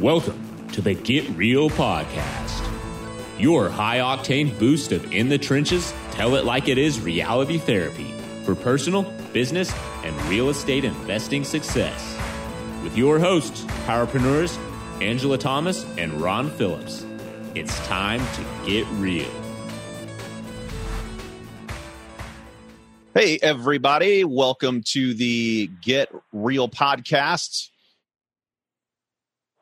Welcome 0.00 0.68
to 0.74 0.80
the 0.80 0.94
Get 0.94 1.28
Real 1.30 1.68
Podcast, 1.68 2.62
your 3.36 3.68
high 3.68 3.98
octane 3.98 4.56
boost 4.56 4.92
of 4.92 5.12
in 5.12 5.28
the 5.28 5.38
trenches, 5.38 5.92
tell 6.12 6.36
it 6.36 6.44
like 6.44 6.68
it 6.68 6.78
is 6.78 7.00
reality 7.00 7.58
therapy 7.58 8.14
for 8.44 8.54
personal, 8.54 9.02
business, 9.32 9.74
and 10.04 10.14
real 10.26 10.50
estate 10.50 10.84
investing 10.84 11.42
success. 11.42 12.16
With 12.84 12.96
your 12.96 13.18
hosts, 13.18 13.64
powerpreneurs 13.88 14.56
Angela 15.02 15.36
Thomas 15.36 15.84
and 15.98 16.12
Ron 16.12 16.48
Phillips. 16.50 17.04
It's 17.56 17.76
time 17.88 18.20
to 18.20 18.70
get 18.70 18.86
real. 18.98 19.28
Hey, 23.14 23.40
everybody. 23.42 24.22
Welcome 24.22 24.82
to 24.92 25.12
the 25.14 25.68
Get 25.82 26.08
Real 26.32 26.68
podcast. 26.68 27.70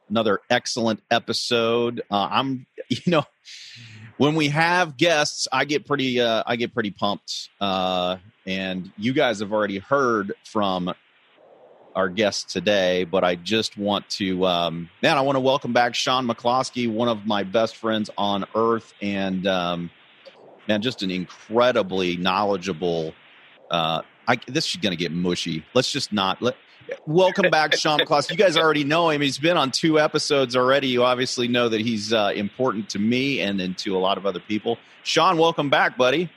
Another 0.09 0.41
excellent 0.49 1.03
episode. 1.11 2.03
Uh, 2.11 2.29
I'm, 2.31 2.67
you 2.89 3.03
know, 3.07 3.25
when 4.17 4.35
we 4.35 4.49
have 4.49 4.97
guests, 4.97 5.49
I 5.53 5.65
get 5.65 5.87
pretty, 5.87 6.21
uh, 6.21 6.43
I 6.47 6.57
get 6.57 6.73
pretty 6.73 6.91
pumped. 6.91 7.51
Uh, 7.61 8.19
and 8.47 8.91
you 8.97 9.13
guys 9.13 9.41
have 9.41 9.53
already 9.53 9.79
heard 9.79 10.33
from 10.45 10.95
our 11.97 12.09
guest 12.11 12.51
today, 12.51 13.05
but 13.05 13.25
I 13.25 13.35
just 13.35 13.79
want 13.79 14.09
to, 14.11 14.47
um, 14.47 14.91
man, 15.03 15.17
I 15.17 15.23
want 15.23 15.37
to 15.37 15.41
welcome 15.41 15.73
back 15.73 15.95
Sean 15.95 16.29
McCloskey, 16.29 16.93
one 16.93 17.09
of 17.09 17.27
my 17.27 17.43
best 17.43 17.77
friends 17.77 18.11
on 18.19 18.45
earth, 18.55 18.93
and 19.01 19.47
um, 19.47 19.91
man, 20.69 20.83
just 20.83 21.03
an 21.03 21.11
incredibly 21.11 22.17
knowledgeable. 22.19 23.15
Uh, 23.71 24.03
I, 24.29 24.39
this 24.47 24.69
is 24.69 24.77
going 24.77 24.93
to 24.93 24.97
get 24.97 25.11
mushy. 25.11 25.65
Let's 25.75 25.91
just 25.91 26.13
not 26.13 26.43
let. 26.43 26.57
Welcome 27.07 27.51
back, 27.51 27.75
Sean 27.75 27.99
McCloskey. 27.99 28.33
You 28.33 28.37
guys 28.37 28.57
already 28.57 28.85
know 28.85 29.11
him. 29.11 29.21
He's 29.21 29.39
been 29.39 29.57
on 29.57 29.71
two 29.71 29.99
episodes 29.99 30.57
already. 30.57 30.89
You 30.89 31.05
obviously 31.05 31.49
know 31.49 31.69
that 31.69 31.81
he's 31.81 32.13
uh, 32.13 32.33
important 32.35 32.91
to 32.91 32.99
me 32.99 33.41
and 33.41 33.59
then 33.59 33.75
to 33.75 33.97
a 33.97 33.99
lot 33.99 34.19
of 34.19 34.27
other 34.27 34.41
people. 34.41 34.79
Sean, 35.03 35.39
welcome 35.39 35.71
back, 35.71 35.97
buddy. 35.97 36.31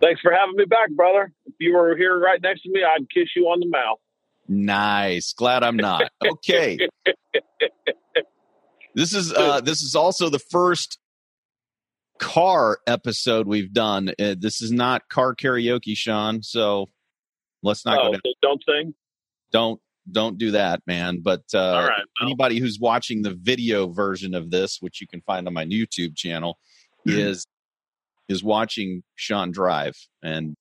Thanks 0.00 0.20
for 0.20 0.32
having 0.32 0.56
me 0.56 0.64
back, 0.64 0.90
brother. 0.90 1.32
If 1.46 1.54
you 1.58 1.74
were 1.74 1.96
here 1.96 2.18
right 2.18 2.40
next 2.40 2.62
to 2.62 2.70
me, 2.70 2.82
I'd 2.84 3.08
kiss 3.10 3.28
you 3.34 3.46
on 3.46 3.60
the 3.60 3.66
mouth. 3.66 3.98
Nice. 4.48 5.32
Glad 5.32 5.62
I'm 5.62 5.76
not. 5.76 6.10
Okay. 6.24 6.78
this 8.94 9.12
is 9.12 9.32
uh 9.32 9.60
this 9.64 9.82
is 9.82 9.94
also 9.94 10.30
the 10.30 10.38
first 10.38 10.98
car 12.18 12.78
episode 12.86 13.46
we've 13.46 13.72
done. 13.72 14.10
Uh, 14.18 14.34
this 14.38 14.62
is 14.62 14.72
not 14.72 15.08
car 15.08 15.34
karaoke, 15.34 15.96
Sean. 15.96 16.42
So 16.42 16.86
let's 17.62 17.84
not 17.84 17.98
oh, 17.98 18.04
go 18.04 18.12
down. 18.12 18.20
don't 18.40 18.62
sing. 18.66 18.94
Don't 19.52 19.80
don't 20.10 20.38
do 20.38 20.52
that, 20.52 20.80
man. 20.86 21.20
But 21.22 21.42
uh, 21.54 21.58
right. 21.88 21.98
well, 22.20 22.26
anybody 22.28 22.58
who's 22.58 22.78
watching 22.80 23.22
the 23.22 23.34
video 23.34 23.88
version 23.88 24.34
of 24.34 24.50
this, 24.50 24.78
which 24.80 25.00
you 25.00 25.06
can 25.06 25.20
find 25.22 25.46
on 25.46 25.54
my 25.54 25.64
YouTube 25.66 26.16
channel, 26.16 26.58
Mm-hmm. 27.06 27.18
is 27.20 27.46
is 28.28 28.42
watching 28.44 29.02
Sean 29.14 29.50
drive, 29.52 29.94
and 30.22 30.56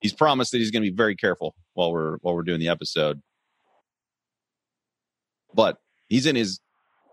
he's 0.00 0.12
promised 0.14 0.52
that 0.52 0.58
he's 0.58 0.70
going 0.70 0.82
to 0.84 0.90
be 0.90 0.96
very 0.96 1.16
careful 1.16 1.54
while 1.74 1.92
we're 1.92 2.16
while 2.18 2.34
we're 2.34 2.44
doing 2.44 2.60
the 2.60 2.68
episode. 2.68 3.20
But 5.52 5.78
he's 6.08 6.26
in 6.26 6.36
his 6.36 6.60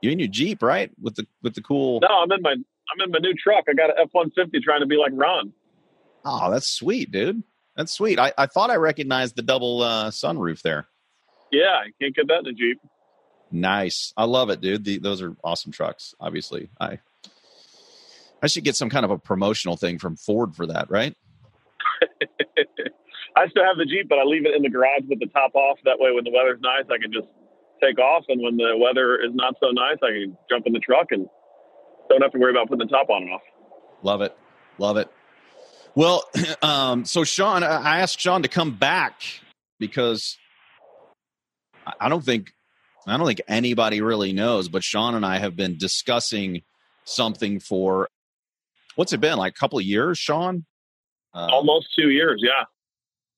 you're 0.02 0.12
in 0.14 0.20
your 0.20 0.28
Jeep, 0.30 0.64
right? 0.64 0.92
With 1.02 1.16
the 1.16 1.26
with 1.42 1.56
the 1.56 1.62
cool. 1.62 2.00
no, 2.02 2.08
I'm 2.08 2.32
in 2.32 2.42
my 2.42 2.52
I'm 2.52 3.02
in 3.04 3.12
my 3.12 3.20
new 3.20 3.34
truck. 3.34 3.66
I 3.68 3.74
got 3.74 3.90
an 3.90 3.96
F 4.00 4.10
one 4.12 4.32
fifty 4.32 4.60
trying 4.60 4.82
to 4.82 4.88
be 4.88 4.98
like 4.98 5.12
Ron. 5.14 5.52
Oh, 6.24 6.52
that's 6.52 6.70
sweet, 6.70 7.12
dude. 7.12 7.44
That's 7.76 7.92
sweet. 7.92 8.20
I, 8.20 8.34
I 8.38 8.48
thought 8.48 8.70
I 8.70 8.76
recognized 8.76 9.36
the 9.36 9.42
double 9.42 9.82
uh, 9.82 10.12
sunroof 10.12 10.62
there. 10.62 10.88
Yeah, 11.52 11.80
I 11.86 11.92
can't 12.02 12.16
get 12.16 12.28
that 12.28 12.40
in 12.40 12.48
a 12.48 12.54
Jeep. 12.54 12.80
Nice. 13.52 14.14
I 14.16 14.26
love 14.26 14.50
it, 14.50 14.62
dude. 14.62 14.86
The, 14.86 15.00
those 15.00 15.22
are 15.22 15.36
awesome 15.44 15.72
trucks. 15.72 16.16
Obviously, 16.20 16.70
I 16.80 17.00
I 18.42 18.48
should 18.48 18.64
get 18.64 18.76
some 18.76 18.90
kind 18.90 19.06
of 19.06 19.12
a 19.12 19.18
promotional 19.18 19.78
thing 19.78 20.00
from 20.00 20.16
Ford 20.16 20.56
for 20.56 20.66
that, 20.68 20.90
right? 20.90 21.16
I 23.36 23.48
still 23.50 23.64
have 23.64 23.78
the 23.78 23.86
Jeep, 23.86 24.10
but 24.10 24.20
I 24.20 24.24
leave 24.24 24.46
it 24.46 24.56
in 24.56 24.64
the 24.64 24.70
garage 24.70 25.04
with 25.08 25.20
the 25.20 25.28
top 25.28 25.54
off. 25.56 25.78
That 25.86 26.00
way, 26.00 26.12
when 26.12 26.24
the 26.24 26.32
weather's 26.32 26.60
nice, 26.62 26.86
I 26.90 26.98
can 27.02 27.12
just 27.12 27.28
take 27.82 28.00
off, 28.00 28.26
and 28.30 28.42
when 28.42 28.58
the 28.58 28.78
weather 28.78 29.20
is 29.22 29.32
not 29.34 29.56
so 29.60 29.72
nice, 29.72 29.98
I 30.02 30.10
can 30.12 30.38
jump 30.50 30.68
in 30.68 30.74
the 30.74 30.80
truck 30.80 31.08
and 31.12 31.28
don't 32.10 32.22
have 32.22 32.32
to 32.32 32.40
worry 32.40 32.52
about 32.52 32.68
putting 32.68 32.88
the 32.88 32.92
top 32.92 33.10
on 33.10 33.24
and 33.24 33.34
off. 33.34 33.42
Love 34.02 34.22
it. 34.22 34.36
Love 34.78 34.98
it. 34.98 35.10
Well, 35.96 36.24
um, 36.62 37.06
so 37.06 37.24
Sean, 37.24 37.64
I 37.64 38.00
asked 38.00 38.20
Sean 38.20 38.44
to 38.44 38.50
come 38.50 38.76
back 38.76 39.22
because 39.80 40.38
I- 41.86 41.94
I 42.02 42.10
don't 42.10 42.24
think 42.24 42.54
I 43.08 43.18
don't 43.18 43.26
think 43.26 43.42
anybody 43.48 44.00
really 44.02 44.32
knows, 44.32 44.70
but 44.70 44.84
Sean 44.84 45.16
and 45.16 45.26
I 45.26 45.40
have 45.40 45.56
been 45.56 45.76
discussing 45.78 46.62
something 47.04 47.60
for 47.60 48.08
what's 48.96 49.12
it 49.12 49.20
been 49.20 49.40
like 49.40 49.54
a 49.56 49.60
couple 49.60 49.80
of 49.80 49.86
years, 49.86 50.20
Sean? 50.20 50.66
Uh, 51.34 51.48
Almost 51.52 51.88
two 51.96 52.12
years, 52.12 52.42
yeah. 52.46 52.66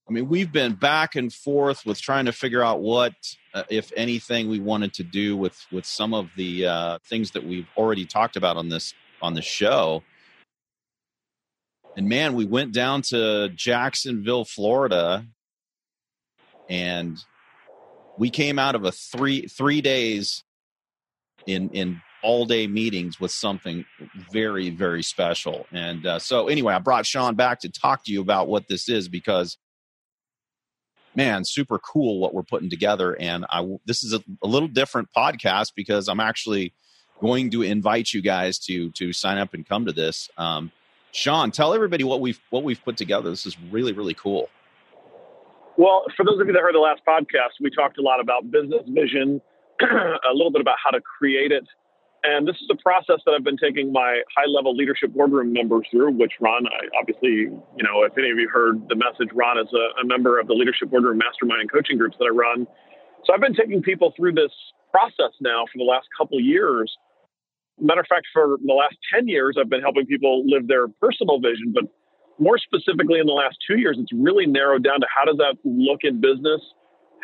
I 0.09 0.12
mean, 0.12 0.28
we've 0.28 0.52
been 0.52 0.74
back 0.74 1.16
and 1.16 1.31
forth 1.31 1.85
with 1.85 2.02
trying 2.02 2.25
to 2.25 2.34
figure 2.34 2.62
out 2.62 2.81
what, 2.81 3.14
uh, 3.53 3.64
if 3.70 3.94
anything, 3.96 4.50
we 4.50 4.59
wanted 4.59 4.94
to 4.96 5.03
do 5.03 5.38
with 5.38 5.66
with 5.72 5.85
some 5.85 6.14
of 6.14 6.30
the 6.35 6.66
uh, 6.66 6.97
things 7.06 7.31
that 7.31 7.46
we've 7.46 7.68
already 7.78 8.06
talked 8.06 8.35
about 8.35 8.58
on 8.58 8.68
this 8.68 8.94
on 9.22 9.34
the 9.34 9.41
show. 9.41 10.03
And 11.95 12.09
man, 12.09 12.33
we 12.33 12.45
went 12.45 12.73
down 12.73 13.03
to 13.03 13.49
Jacksonville, 13.49 14.45
Florida, 14.45 15.25
and 16.69 17.17
we 18.17 18.29
came 18.29 18.57
out 18.57 18.75
of 18.75 18.83
a 18.85 18.91
three 18.91 19.47
three 19.47 19.81
days 19.81 20.43
in 21.45 21.69
in 21.69 22.01
all 22.23 22.45
day 22.45 22.67
meetings 22.67 23.19
with 23.19 23.31
something 23.31 23.85
very 24.31 24.69
very 24.69 25.03
special. 25.03 25.67
And 25.71 26.05
uh, 26.05 26.19
so 26.19 26.47
anyway, 26.47 26.73
I 26.73 26.79
brought 26.79 27.05
Sean 27.05 27.35
back 27.35 27.59
to 27.61 27.69
talk 27.69 28.05
to 28.05 28.11
you 28.11 28.21
about 28.21 28.47
what 28.47 28.67
this 28.67 28.89
is 28.89 29.07
because 29.07 29.57
man, 31.15 31.45
super 31.45 31.77
cool 31.77 32.19
what 32.19 32.33
we're 32.33 32.43
putting 32.43 32.69
together. 32.69 33.15
And 33.19 33.45
I 33.49 33.67
this 33.85 34.03
is 34.03 34.13
a, 34.13 34.23
a 34.41 34.47
little 34.47 34.67
different 34.67 35.09
podcast 35.15 35.73
because 35.75 36.07
I'm 36.07 36.19
actually 36.19 36.73
going 37.21 37.51
to 37.51 37.61
invite 37.61 38.13
you 38.13 38.21
guys 38.21 38.57
to 38.59 38.89
to 38.91 39.13
sign 39.13 39.37
up 39.37 39.53
and 39.53 39.67
come 39.67 39.85
to 39.85 39.93
this. 39.93 40.29
Um, 40.37 40.71
Sean, 41.13 41.51
tell 41.51 41.74
everybody 41.74 42.03
what 42.03 42.22
we've 42.22 42.40
what 42.50 42.63
we've 42.63 42.84
put 42.84 42.97
together. 42.97 43.29
This 43.29 43.46
is 43.46 43.56
really 43.72 43.94
really 43.94 44.16
cool. 44.16 44.50
Well, 45.78 46.06
for 46.18 46.25
those 46.25 46.40
of 46.40 46.47
you 46.47 46.53
that 46.53 46.62
heard 46.62 46.75
the 46.75 46.79
last 46.79 47.01
podcast, 47.07 47.62
we 47.62 47.69
talked 47.69 47.97
a 47.97 48.01
lot 48.01 48.19
about 48.19 48.51
business 48.51 48.81
vision, 48.88 49.41
a 49.81 50.34
little 50.34 50.52
bit 50.52 50.62
about 50.62 50.75
how 50.84 50.91
to 50.91 51.02
create 51.02 51.52
it. 51.52 51.66
And 52.23 52.47
this 52.47 52.56
is 52.56 52.69
a 52.72 52.78
process 52.81 53.19
that 53.25 53.34
I've 53.34 53.44
been 53.44 53.57
taking 53.57 53.91
my 53.91 54.22
high 54.35 54.47
level 54.47 54.75
leadership 54.75 55.13
boardroom 55.13 55.52
members 55.52 55.85
through, 55.91 56.13
which 56.13 56.34
Ron, 56.40 56.66
I 56.68 56.88
obviously, 56.97 57.52
you 57.52 57.84
know, 57.84 58.03
if 58.03 58.18
any 58.18 58.31
of 58.31 58.38
you 58.38 58.47
heard 58.47 58.88
the 58.88 58.96
message, 58.96 59.29
Ron 59.34 59.59
is 59.59 59.68
a, 59.73 60.02
a 60.02 60.06
member 60.06 60.40
of 60.40 60.47
the 60.47 60.53
leadership 60.53 60.90
boardroom 60.90 61.18
mastermind 61.18 61.62
and 61.62 61.72
coaching 61.72 61.97
groups 61.97 62.16
that 62.19 62.25
I 62.25 62.29
run. 62.29 62.66
So 63.25 63.34
I've 63.34 63.41
been 63.41 63.56
taking 63.56 63.81
people 63.81 64.13
through 64.16 64.34
this 64.34 64.52
process 64.91 65.35
now 65.41 65.66
for 65.66 65.78
the 65.78 65.84
last 65.84 66.07
couple 66.18 66.40
years. 66.40 66.96
Matter 67.79 68.01
of 68.01 68.07
fact, 68.07 68.28
for 68.31 68.57
the 68.63 68.73
last 68.73 68.95
10 69.13 69.28
years, 69.28 69.57
I've 69.59 69.69
been 69.69 69.81
helping 69.81 70.06
people 70.06 70.44
live 70.45 70.67
their 70.67 70.88
personal 70.88 71.39
vision, 71.39 71.73
but 71.73 71.85
more 72.39 72.57
specifically 72.57 73.19
in 73.19 73.25
the 73.25 73.34
last 73.34 73.57
two 73.67 73.78
years, 73.78 73.97
it's 74.00 74.13
really 74.13 74.45
narrowed 74.45 74.84
down 74.84 75.00
to 75.01 75.07
how 75.13 75.25
does 75.25 75.38
that 75.38 75.56
look 75.63 76.01
in 76.03 76.22
business? 76.22 76.61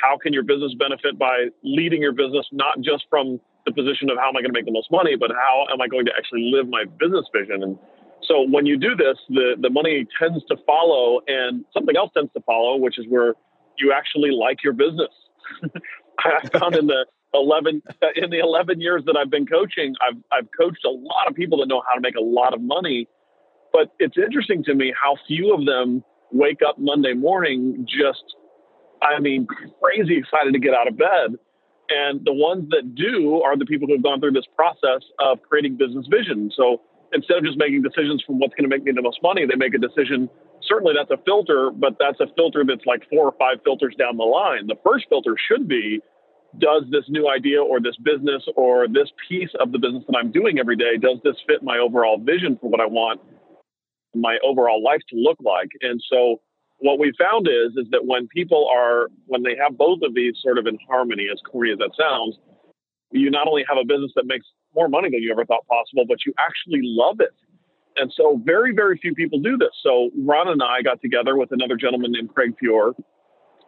How 0.02 0.18
can 0.18 0.34
your 0.34 0.44
business 0.44 0.74
benefit 0.78 1.18
by 1.20 1.48
leading 1.64 2.02
your 2.02 2.14
business, 2.14 2.46
not 2.52 2.82
just 2.82 3.06
from 3.10 3.40
the 3.66 3.74
position 3.74 4.10
of 4.10 4.18
how 4.18 4.30
am 4.30 4.38
I 4.38 4.42
going 4.42 4.54
to 4.54 4.58
make 4.58 4.66
the 4.66 4.72
most 4.72 4.92
money, 4.92 5.16
but 5.16 5.32
how 5.32 5.66
am 5.72 5.82
I 5.82 5.88
going 5.88 6.06
to 6.06 6.12
actually 6.18 6.50
live 6.54 6.68
my 6.68 6.86
business 7.00 7.26
vision? 7.34 7.64
And 7.64 7.78
so 8.24 8.46
when 8.48 8.66
you 8.66 8.78
do 8.78 8.96
this, 8.96 9.18
the, 9.30 9.56
the 9.60 9.70
money 9.70 10.08
tends 10.20 10.44
to 10.46 10.58
follow 10.66 11.22
and 11.28 11.66
something 11.74 11.98
else 11.98 12.12
tends 12.16 12.32
to 12.34 12.42
follow, 12.42 12.78
which 12.78 12.98
is 12.98 13.06
where 13.10 13.34
you 13.78 13.92
actually 13.92 14.32
like 14.32 14.64
your 14.64 14.74
business. 14.74 15.12
I 16.20 16.48
found 16.50 16.76
in 16.76 16.88
the 16.88 17.06
11 17.34 17.82
uh, 18.02 18.08
in 18.16 18.30
the 18.30 18.40
11 18.40 18.82
years 18.82 19.04
that 19.06 19.16
I've 19.18 19.30
been 19.30 19.46
coaching, 19.46 19.96
I've 20.02 20.18
I've 20.32 20.48
coached 20.60 20.86
a 20.86 20.90
lot 20.90 21.28
of 21.28 21.36
people 21.36 21.60
that 21.60 21.68
know 21.68 21.82
how 21.88 21.96
to 21.96 22.02
make 22.02 22.16
a 22.16 22.24
lot 22.24 22.54
of 22.54 22.62
money, 22.62 23.08
but 23.72 23.94
it's 24.00 24.18
interesting 24.18 24.64
to 24.66 24.76
me 24.76 24.94
how 25.02 25.16
few 25.28 25.54
of 25.54 25.66
them 25.66 26.04
wake 26.32 26.60
up 26.68 26.78
Monday 26.80 27.14
morning 27.14 27.86
just 27.88 28.24
I 29.02 29.20
mean 29.20 29.48
crazy 29.82 30.18
excited 30.18 30.54
to 30.54 30.60
get 30.60 30.74
out 30.74 30.88
of 30.88 30.98
bed. 30.98 31.38
And 31.90 32.24
the 32.24 32.34
ones 32.34 32.70
that 32.70 32.94
do 32.94 33.42
are 33.42 33.58
the 33.58 33.66
people 33.66 33.88
who 33.88 33.94
have 33.94 34.04
gone 34.04 34.20
through 34.20 34.34
this 34.34 34.46
process 34.56 35.02
of 35.20 35.42
creating 35.42 35.78
business 35.78 36.06
vision. 36.06 36.52
So 36.56 36.82
instead 37.14 37.38
of 37.38 37.44
just 37.44 37.58
making 37.58 37.82
decisions 37.82 38.24
from 38.26 38.38
what's 38.38 38.54
going 38.54 38.70
to 38.70 38.76
make 38.76 38.84
me 38.84 38.92
the 38.92 39.02
most 39.02 39.18
money, 39.24 39.46
they 39.46 39.56
make 39.56 39.74
a 39.74 39.82
decision. 39.82 40.30
Certainly 40.62 40.94
that's 40.94 41.10
a 41.10 41.18
filter, 41.26 41.72
but 41.72 41.98
that's 42.00 42.20
a 42.20 42.28
filter 42.36 42.64
that's 42.68 42.86
like 42.86 43.10
four 43.10 43.26
or 43.26 43.34
five 43.40 43.58
filters 43.64 43.96
down 43.98 44.18
the 44.18 44.24
line. 44.24 44.68
The 44.68 44.78
first 44.86 45.06
filter 45.10 45.36
should 45.50 45.68
be 45.68 46.02
does 46.58 46.84
this 46.90 47.04
new 47.10 47.30
idea 47.30 47.62
or 47.62 47.80
this 47.80 47.96
business 48.04 48.44
or 48.56 48.88
this 48.88 49.10
piece 49.28 49.50
of 49.60 49.72
the 49.72 49.78
business 49.78 50.04
that 50.08 50.18
I'm 50.18 50.32
doing 50.32 50.58
every 50.60 50.76
day, 50.76 50.98
does 51.00 51.20
this 51.24 51.36
fit 51.48 51.62
my 51.62 51.78
overall 51.78 52.18
vision 52.18 52.58
for 52.60 52.70
what 52.70 52.82
I 52.82 52.88
want 52.88 53.22
my 54.16 54.38
overall 54.44 54.82
life 54.82 55.02
to 55.10 55.16
look 55.16 55.38
like? 55.42 55.70
And 55.82 56.02
so 56.10 56.42
what 56.80 56.98
we 56.98 57.14
found 57.20 57.48
is 57.48 57.78
is 57.78 57.86
that 57.92 58.06
when 58.06 58.28
people 58.28 58.68
are 58.74 59.08
when 59.28 59.44
they 59.44 59.56
have 59.62 59.78
both 59.78 60.00
of 60.02 60.16
these 60.16 60.34
sort 60.42 60.58
of 60.58 60.66
in 60.66 60.78
harmony, 60.90 61.28
as 61.32 61.40
corny 61.50 61.72
as 61.72 61.78
that 61.78 61.92
sounds, 61.98 62.38
you 63.12 63.30
not 63.30 63.48
only 63.48 63.64
have 63.68 63.78
a 63.78 63.86
business 63.86 64.12
that 64.16 64.26
makes 64.26 64.46
more 64.76 64.88
money 64.88 65.10
than 65.10 65.22
you 65.22 65.32
ever 65.32 65.46
thought 65.46 65.66
possible, 65.68 66.06
but 66.08 66.18
you 66.26 66.34
actually 66.40 66.82
love 66.84 67.20
it. 67.20 67.34
And 67.98 68.12
so 68.16 68.40
very, 68.44 68.74
very 68.74 68.98
few 68.98 69.14
people 69.14 69.40
do 69.40 69.58
this. 69.58 69.72
So 69.84 70.10
Ron 70.18 70.48
and 70.48 70.62
I 70.64 70.82
got 70.82 71.02
together 71.02 71.36
with 71.36 71.52
another 71.52 71.76
gentleman 71.76 72.12
named 72.12 72.34
Craig 72.34 72.56
Fior, 72.60 72.94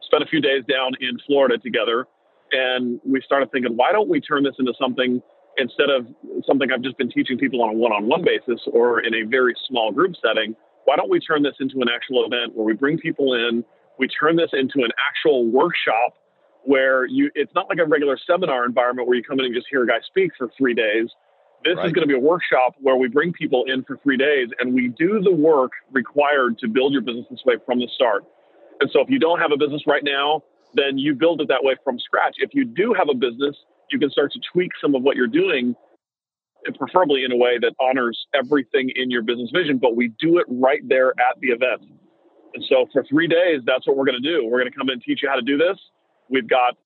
spent 0.04 0.24
a 0.24 0.28
few 0.28 0.40
days 0.40 0.64
down 0.70 0.94
in 1.02 1.18
Florida 1.26 1.58
together, 1.58 2.08
and 2.52 3.00
we 3.06 3.22
started 3.22 3.52
thinking, 3.52 3.76
why 3.76 3.92
don't 3.92 4.10
we 4.10 4.20
turn 4.22 4.44
this 4.44 4.56
into 4.60 4.74
something 4.80 5.22
instead 5.58 5.90
of 5.90 6.08
something 6.46 6.72
I've 6.72 6.82
just 6.82 6.98
been 6.98 7.10
teaching 7.10 7.38
people 7.38 7.62
on 7.62 7.70
a 7.70 7.74
one-on-one 7.74 8.24
basis 8.24 8.62
or 8.72 9.02
in 9.02 9.14
a 9.14 9.24
very 9.24 9.54
small 9.68 9.92
group 9.92 10.16
setting? 10.22 10.56
Why 10.86 10.96
don't 10.96 11.10
we 11.10 11.20
turn 11.20 11.44
this 11.44 11.56
into 11.60 11.78
an 11.82 11.88
actual 11.94 12.26
event 12.26 12.56
where 12.56 12.66
we 12.66 12.74
bring 12.74 12.98
people 12.98 13.34
in, 13.34 13.64
we 14.00 14.08
turn 14.08 14.36
this 14.36 14.50
into 14.54 14.80
an 14.80 14.92
actual 15.08 15.46
workshop 15.46 16.16
where 16.64 17.06
you 17.06 17.30
it's 17.36 17.52
not 17.56 17.68
like 17.70 17.80
a 17.80 17.86
regular 17.86 18.18
seminar 18.28 18.66
environment 18.66 19.08
where 19.08 19.18
you 19.18 19.24
come 19.24 19.40
in 19.40 19.46
and 19.46 19.56
just 19.56 19.68
hear 19.70 19.84
a 19.84 19.88
guy 19.88 20.00
speak 20.06 20.32
for 20.38 20.50
three 20.58 20.74
days. 20.74 21.10
This 21.64 21.78
right. 21.78 21.86
is 21.86 21.92
going 21.94 22.08
to 22.08 22.08
be 22.08 22.18
a 22.18 22.20
workshop 22.20 22.76
where 22.80 22.96
we 22.96 23.08
bring 23.08 23.34
people 23.34 23.66
in 23.68 23.84
for 23.84 23.98
three 24.02 24.18
days 24.18 24.50
and 24.60 24.74
we 24.74 24.88
do 24.98 25.22
the 25.22 25.32
work 25.32 25.72
required 25.92 26.58
to 26.60 26.68
build 26.68 26.94
your 26.94 27.02
business 27.02 27.26
this 27.30 27.42
way 27.46 27.56
from 27.66 27.80
the 27.80 27.88
start. 27.94 28.24
And 28.80 28.90
so 28.92 29.00
if 29.02 29.10
you 29.10 29.20
don't 29.20 29.40
have 29.40 29.52
a 29.52 29.58
business 29.58 29.84
right 29.86 30.04
now, 30.04 30.42
then 30.74 30.98
you 30.98 31.16
build 31.16 31.42
it 31.42 31.48
that 31.48 31.64
way 31.64 31.76
from 31.84 32.00
scratch. 32.00 32.36
If 32.38 32.52
you 32.54 32.66
do 32.66 32.94
have 32.98 33.10
a 33.10 33.16
business, 33.16 33.56
you 33.92 34.00
can 34.00 34.10
start 34.10 34.32
to 34.34 34.40
tweak 34.54 34.72
some 34.82 34.96
of 34.96 35.04
what 35.04 35.16
you're 35.16 35.28
doing, 35.28 35.76
preferably 36.78 37.24
in 37.24 37.32
a 37.32 37.38
way 37.38 37.58
that 37.60 37.74
honors 37.80 38.28
everything 38.34 38.92
in 38.96 39.10
your 39.10 39.24
business 39.24 39.50
vision, 39.54 39.78
but 39.78 39.96
we 39.96 40.14
do 40.20 40.38
it 40.38 40.46
right 40.48 40.82
there 40.88 41.10
at 41.12 41.40
the 41.42 41.50
event. 41.50 41.82
And 42.54 42.64
so 42.68 42.86
for 42.92 43.04
three 43.04 43.28
days, 43.28 43.62
that's 43.66 43.88
what 43.88 43.98
we're 43.98 44.06
going 44.06 44.22
to 44.22 44.28
do. 44.28 44.46
We're 44.46 44.60
going 44.60 44.72
to 44.72 44.78
come 44.78 44.90
in 44.90 44.94
and 44.94 45.02
teach 45.02 45.22
you 45.24 45.30
how 45.30 45.36
to 45.36 45.42
do 45.42 45.58
this. 45.58 45.78
We've 46.30 46.48
got 46.48 46.78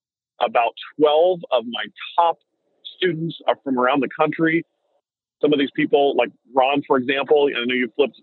about 0.41 0.73
12 0.99 1.39
of 1.51 1.63
my 1.67 1.85
top 2.17 2.37
students 2.97 3.37
are 3.47 3.55
from 3.63 3.77
around 3.79 4.01
the 4.01 4.09
country. 4.17 4.65
Some 5.41 5.53
of 5.53 5.59
these 5.59 5.71
people, 5.75 6.15
like 6.15 6.29
Ron, 6.53 6.81
for 6.87 6.97
example, 6.97 7.49
I 7.55 7.65
know 7.65 7.73
you 7.73 7.91
flipped 7.95 8.21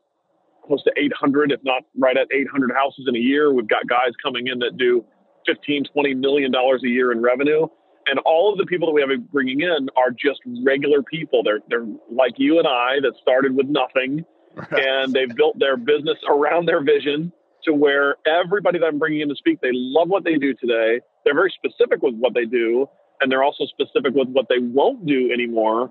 close 0.66 0.82
to 0.84 0.92
800, 0.96 1.52
if 1.52 1.60
not 1.64 1.82
right 1.98 2.16
at 2.16 2.28
800 2.32 2.72
houses 2.72 3.06
in 3.08 3.16
a 3.16 3.18
year. 3.18 3.52
We've 3.52 3.68
got 3.68 3.86
guys 3.86 4.12
coming 4.22 4.46
in 4.46 4.58
that 4.60 4.76
do 4.76 5.04
15, 5.46 5.84
20 5.92 6.14
million 6.14 6.50
dollars 6.52 6.82
a 6.84 6.88
year 6.88 7.12
in 7.12 7.20
revenue. 7.20 7.66
And 8.06 8.18
all 8.26 8.50
of 8.50 8.58
the 8.58 8.66
people 8.66 8.88
that 8.88 8.94
we 8.94 9.00
have 9.00 9.30
bringing 9.30 9.60
in 9.60 9.88
are 9.96 10.10
just 10.10 10.40
regular 10.64 11.02
people. 11.02 11.42
They're, 11.44 11.60
they're 11.68 11.86
like 12.10 12.32
you 12.36 12.58
and 12.58 12.66
I 12.66 12.98
that 13.00 13.12
started 13.22 13.54
with 13.54 13.66
nothing 13.66 14.24
and 14.70 15.12
they've 15.12 15.34
built 15.34 15.58
their 15.58 15.76
business 15.76 16.18
around 16.28 16.66
their 16.66 16.82
vision 16.82 17.32
to 17.64 17.72
where 17.72 18.16
everybody 18.26 18.78
that 18.78 18.86
I'm 18.86 18.98
bringing 18.98 19.20
in 19.20 19.28
to 19.28 19.36
speak, 19.36 19.60
they 19.60 19.70
love 19.72 20.08
what 20.08 20.24
they 20.24 20.34
do 20.34 20.54
today. 20.54 21.00
They're 21.24 21.34
very 21.34 21.52
specific 21.56 22.02
with 22.02 22.14
what 22.16 22.34
they 22.34 22.44
do, 22.44 22.86
and 23.20 23.30
they're 23.30 23.44
also 23.44 23.66
specific 23.66 24.14
with 24.14 24.28
what 24.28 24.46
they 24.48 24.58
won't 24.58 25.06
do 25.06 25.30
anymore. 25.32 25.90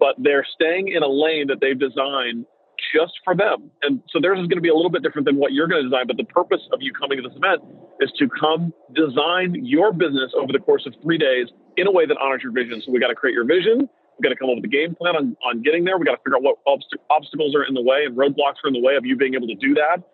But 0.00 0.16
they're 0.18 0.46
staying 0.54 0.88
in 0.88 1.02
a 1.02 1.08
lane 1.08 1.46
that 1.46 1.60
they've 1.60 1.78
designed 1.78 2.46
just 2.92 3.12
for 3.24 3.34
them. 3.34 3.70
And 3.82 4.02
so 4.10 4.20
theirs 4.20 4.38
is 4.38 4.46
going 4.46 4.60
to 4.60 4.64
be 4.64 4.68
a 4.68 4.74
little 4.74 4.90
bit 4.90 5.02
different 5.02 5.24
than 5.24 5.36
what 5.36 5.52
you're 5.52 5.66
going 5.66 5.82
to 5.82 5.88
design. 5.88 6.06
But 6.06 6.16
the 6.16 6.28
purpose 6.28 6.60
of 6.72 6.82
you 6.82 6.92
coming 6.92 7.22
to 7.22 7.26
this 7.26 7.36
event 7.36 7.62
is 8.00 8.12
to 8.18 8.28
come 8.28 8.72
design 8.94 9.64
your 9.64 9.92
business 9.92 10.32
over 10.36 10.52
the 10.52 10.60
course 10.60 10.84
of 10.86 10.94
three 11.02 11.18
days 11.18 11.48
in 11.76 11.86
a 11.86 11.92
way 11.92 12.06
that 12.06 12.16
honors 12.20 12.42
your 12.42 12.52
vision. 12.52 12.82
So 12.84 12.92
we 12.92 13.00
got 13.00 13.08
to 13.08 13.14
create 13.14 13.34
your 13.34 13.46
vision. 13.46 13.88
We've 13.88 14.24
got 14.28 14.30
to 14.30 14.36
come 14.36 14.50
up 14.50 14.56
with 14.56 14.64
a 14.64 14.74
game 14.74 14.94
plan 14.94 15.16
on, 15.16 15.36
on 15.44 15.62
getting 15.62 15.84
there. 15.84 15.96
We've 15.96 16.06
got 16.06 16.20
to 16.20 16.22
figure 16.22 16.36
out 16.36 16.42
what 16.42 16.60
obst- 16.68 17.00
obstacles 17.10 17.54
are 17.56 17.64
in 17.64 17.74
the 17.74 17.82
way 17.82 18.04
and 18.04 18.16
roadblocks 18.16 18.60
are 18.62 18.68
in 18.68 18.74
the 18.74 18.84
way 18.84 18.96
of 18.96 19.06
you 19.06 19.16
being 19.16 19.34
able 19.34 19.48
to 19.48 19.56
do 19.56 19.74
that. 19.74 20.04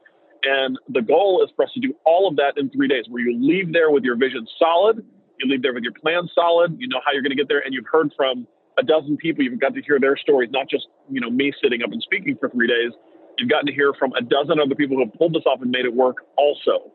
And 0.44 0.78
the 0.88 1.02
goal 1.02 1.42
is 1.42 1.50
for 1.56 1.64
us 1.64 1.70
to 1.74 1.80
do 1.80 1.94
all 2.06 2.28
of 2.28 2.36
that 2.36 2.54
in 2.56 2.70
three 2.70 2.86
days, 2.86 3.04
where 3.08 3.22
you 3.22 3.34
leave 3.36 3.72
there 3.72 3.90
with 3.90 4.04
your 4.04 4.16
vision 4.16 4.46
solid, 4.58 5.04
you 5.40 5.50
leave 5.50 5.62
there 5.62 5.74
with 5.74 5.82
your 5.82 5.92
plan 5.92 6.28
solid, 6.32 6.76
you 6.78 6.86
know 6.86 7.00
how 7.04 7.12
you're 7.12 7.22
going 7.22 7.34
to 7.34 7.36
get 7.36 7.48
there, 7.48 7.58
and 7.58 7.74
you've 7.74 7.86
heard 7.90 8.12
from 8.16 8.46
a 8.78 8.82
dozen 8.82 9.16
people. 9.16 9.44
You've 9.44 9.60
got 9.60 9.74
to 9.74 9.82
hear 9.82 9.98
their 10.00 10.16
stories, 10.16 10.50
not 10.52 10.68
just 10.68 10.86
you 11.10 11.20
know 11.20 11.30
me 11.30 11.52
sitting 11.62 11.82
up 11.82 11.92
and 11.92 12.02
speaking 12.02 12.36
for 12.38 12.48
three 12.48 12.68
days. 12.68 12.92
You've 13.38 13.50
gotten 13.50 13.66
to 13.66 13.72
hear 13.72 13.92
from 13.98 14.12
a 14.14 14.22
dozen 14.22 14.58
other 14.60 14.74
people 14.74 14.96
who 14.96 15.04
have 15.04 15.14
pulled 15.14 15.34
this 15.34 15.44
off 15.46 15.60
and 15.62 15.70
made 15.70 15.84
it 15.84 15.94
work 15.94 16.18
also. 16.36 16.90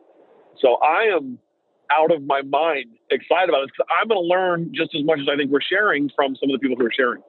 So 0.60 0.76
I 0.76 1.14
am 1.14 1.38
out 1.90 2.12
of 2.12 2.22
my 2.22 2.42
mind 2.42 2.86
excited 3.10 3.48
about 3.48 3.62
it 3.62 3.70
because 3.72 3.86
I'm 4.00 4.08
going 4.08 4.22
to 4.22 4.26
learn 4.26 4.72
just 4.74 4.94
as 4.94 5.04
much 5.04 5.20
as 5.20 5.26
I 5.32 5.36
think 5.36 5.50
we're 5.50 5.60
sharing 5.60 6.10
from 6.14 6.36
some 6.36 6.50
of 6.50 6.52
the 6.52 6.58
people 6.58 6.76
who 6.76 6.86
are 6.86 6.92
sharing. 6.94 7.22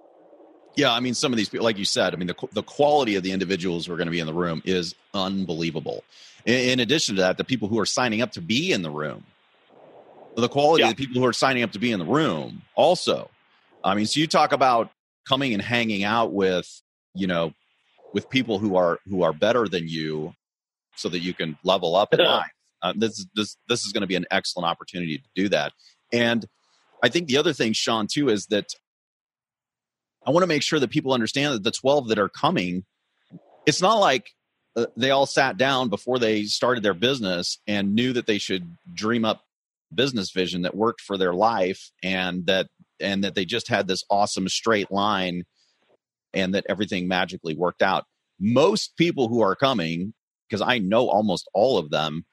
Yeah, 0.75 0.92
I 0.92 1.00
mean, 1.00 1.13
some 1.13 1.31
of 1.31 1.38
these 1.38 1.48
people, 1.48 1.63
like 1.63 1.78
you 1.78 1.86
said, 1.86 2.13
I 2.13 2.18
mean, 2.18 2.28
the 2.28 2.36
the 2.52 2.63
quality 2.63 3.16
of 3.16 3.24
the 3.24 3.31
individuals 3.31 3.86
who 3.86 3.94
are 3.94 3.98
going 3.98 4.07
to 4.07 4.12
be 4.12 4.19
in 4.19 4.28
the 4.28 4.34
room 4.34 4.62
is 4.66 4.96
unbelievable. 5.13 6.04
In, 6.46 6.72
in 6.72 6.80
addition 6.81 7.16
to 7.16 7.22
that, 7.22 7.38
the 7.38 7.46
people 7.46 7.69
who 7.69 7.80
are 7.80 7.86
signing 7.86 8.22
up 8.22 8.31
to 8.34 8.42
be 8.42 8.74
in 8.74 8.81
the 8.81 8.90
room, 8.90 9.24
the 10.36 10.50
quality 10.50 10.84
yeah. 10.84 10.90
of 10.90 10.98
the 10.98 11.06
people 11.06 11.22
who 11.22 11.28
are 11.28 11.34
signing 11.34 11.63
up 11.63 11.72
to 11.72 11.80
be 11.80 11.92
in 11.92 12.00
the 12.00 12.06
room, 12.06 12.62
also. 12.75 13.30
I 13.85 13.95
mean, 13.95 14.07
so 14.07 14.19
you 14.19 14.27
talk 14.27 14.51
about 14.51 14.89
coming 15.27 15.53
and 15.53 15.61
hanging 15.61 16.03
out 16.03 16.33
with, 16.33 16.67
you 17.13 17.27
know, 17.27 17.53
with 18.13 18.29
people 18.29 18.59
who 18.59 18.75
are 18.75 18.99
who 19.05 19.23
are 19.23 19.33
better 19.33 19.67
than 19.67 19.87
you, 19.87 20.33
so 20.95 21.09
that 21.09 21.19
you 21.19 21.33
can 21.33 21.57
level 21.63 21.95
up 21.95 22.13
in 22.13 22.19
life. 22.19 22.51
Uh, 22.81 22.93
this 22.95 23.25
this 23.35 23.57
this 23.67 23.85
is 23.85 23.93
going 23.93 24.01
to 24.01 24.07
be 24.07 24.15
an 24.15 24.25
excellent 24.31 24.67
opportunity 24.67 25.17
to 25.17 25.29
do 25.35 25.49
that. 25.49 25.73
And 26.11 26.45
I 27.03 27.09
think 27.09 27.27
the 27.27 27.37
other 27.37 27.53
thing, 27.53 27.73
Sean, 27.73 28.07
too, 28.11 28.29
is 28.29 28.47
that 28.47 28.73
I 30.25 30.31
want 30.31 30.43
to 30.43 30.47
make 30.47 30.63
sure 30.63 30.79
that 30.79 30.89
people 30.89 31.13
understand 31.13 31.53
that 31.53 31.63
the 31.63 31.71
12 31.71 32.07
that 32.09 32.19
are 32.19 32.29
coming, 32.29 32.83
it's 33.65 33.81
not 33.81 33.95
like 33.95 34.31
uh, 34.75 34.87
they 34.97 35.11
all 35.11 35.25
sat 35.25 35.57
down 35.57 35.89
before 35.89 36.19
they 36.19 36.43
started 36.43 36.83
their 36.83 36.93
business 36.93 37.59
and 37.67 37.93
knew 37.93 38.13
that 38.13 38.25
they 38.25 38.39
should 38.39 38.75
dream 38.93 39.25
up 39.25 39.41
business 39.93 40.31
vision 40.31 40.63
that 40.63 40.75
worked 40.75 41.01
for 41.01 41.17
their 41.17 41.33
life 41.33 41.91
and 42.03 42.45
that 42.47 42.67
and 43.00 43.24
that 43.24 43.36
they 43.36 43.45
just 43.45 43.68
had 43.68 43.88
this 43.88 44.03
awesome 44.09 44.47
straight 44.47 44.92
line 44.92 45.44
and 46.33 46.53
that 46.53 46.65
everything 46.69 47.07
magically 47.07 47.56
worked 47.56 47.81
out. 47.81 48.06
Most 48.39 48.97
people 48.97 49.27
who 49.27 49.42
are 49.42 49.56
coming 49.56 50.13
because 50.47 50.62
I 50.62 50.80
know 50.80 51.07
almost 51.09 51.50
all 51.53 51.77
of 51.77 51.89
them 51.89 52.25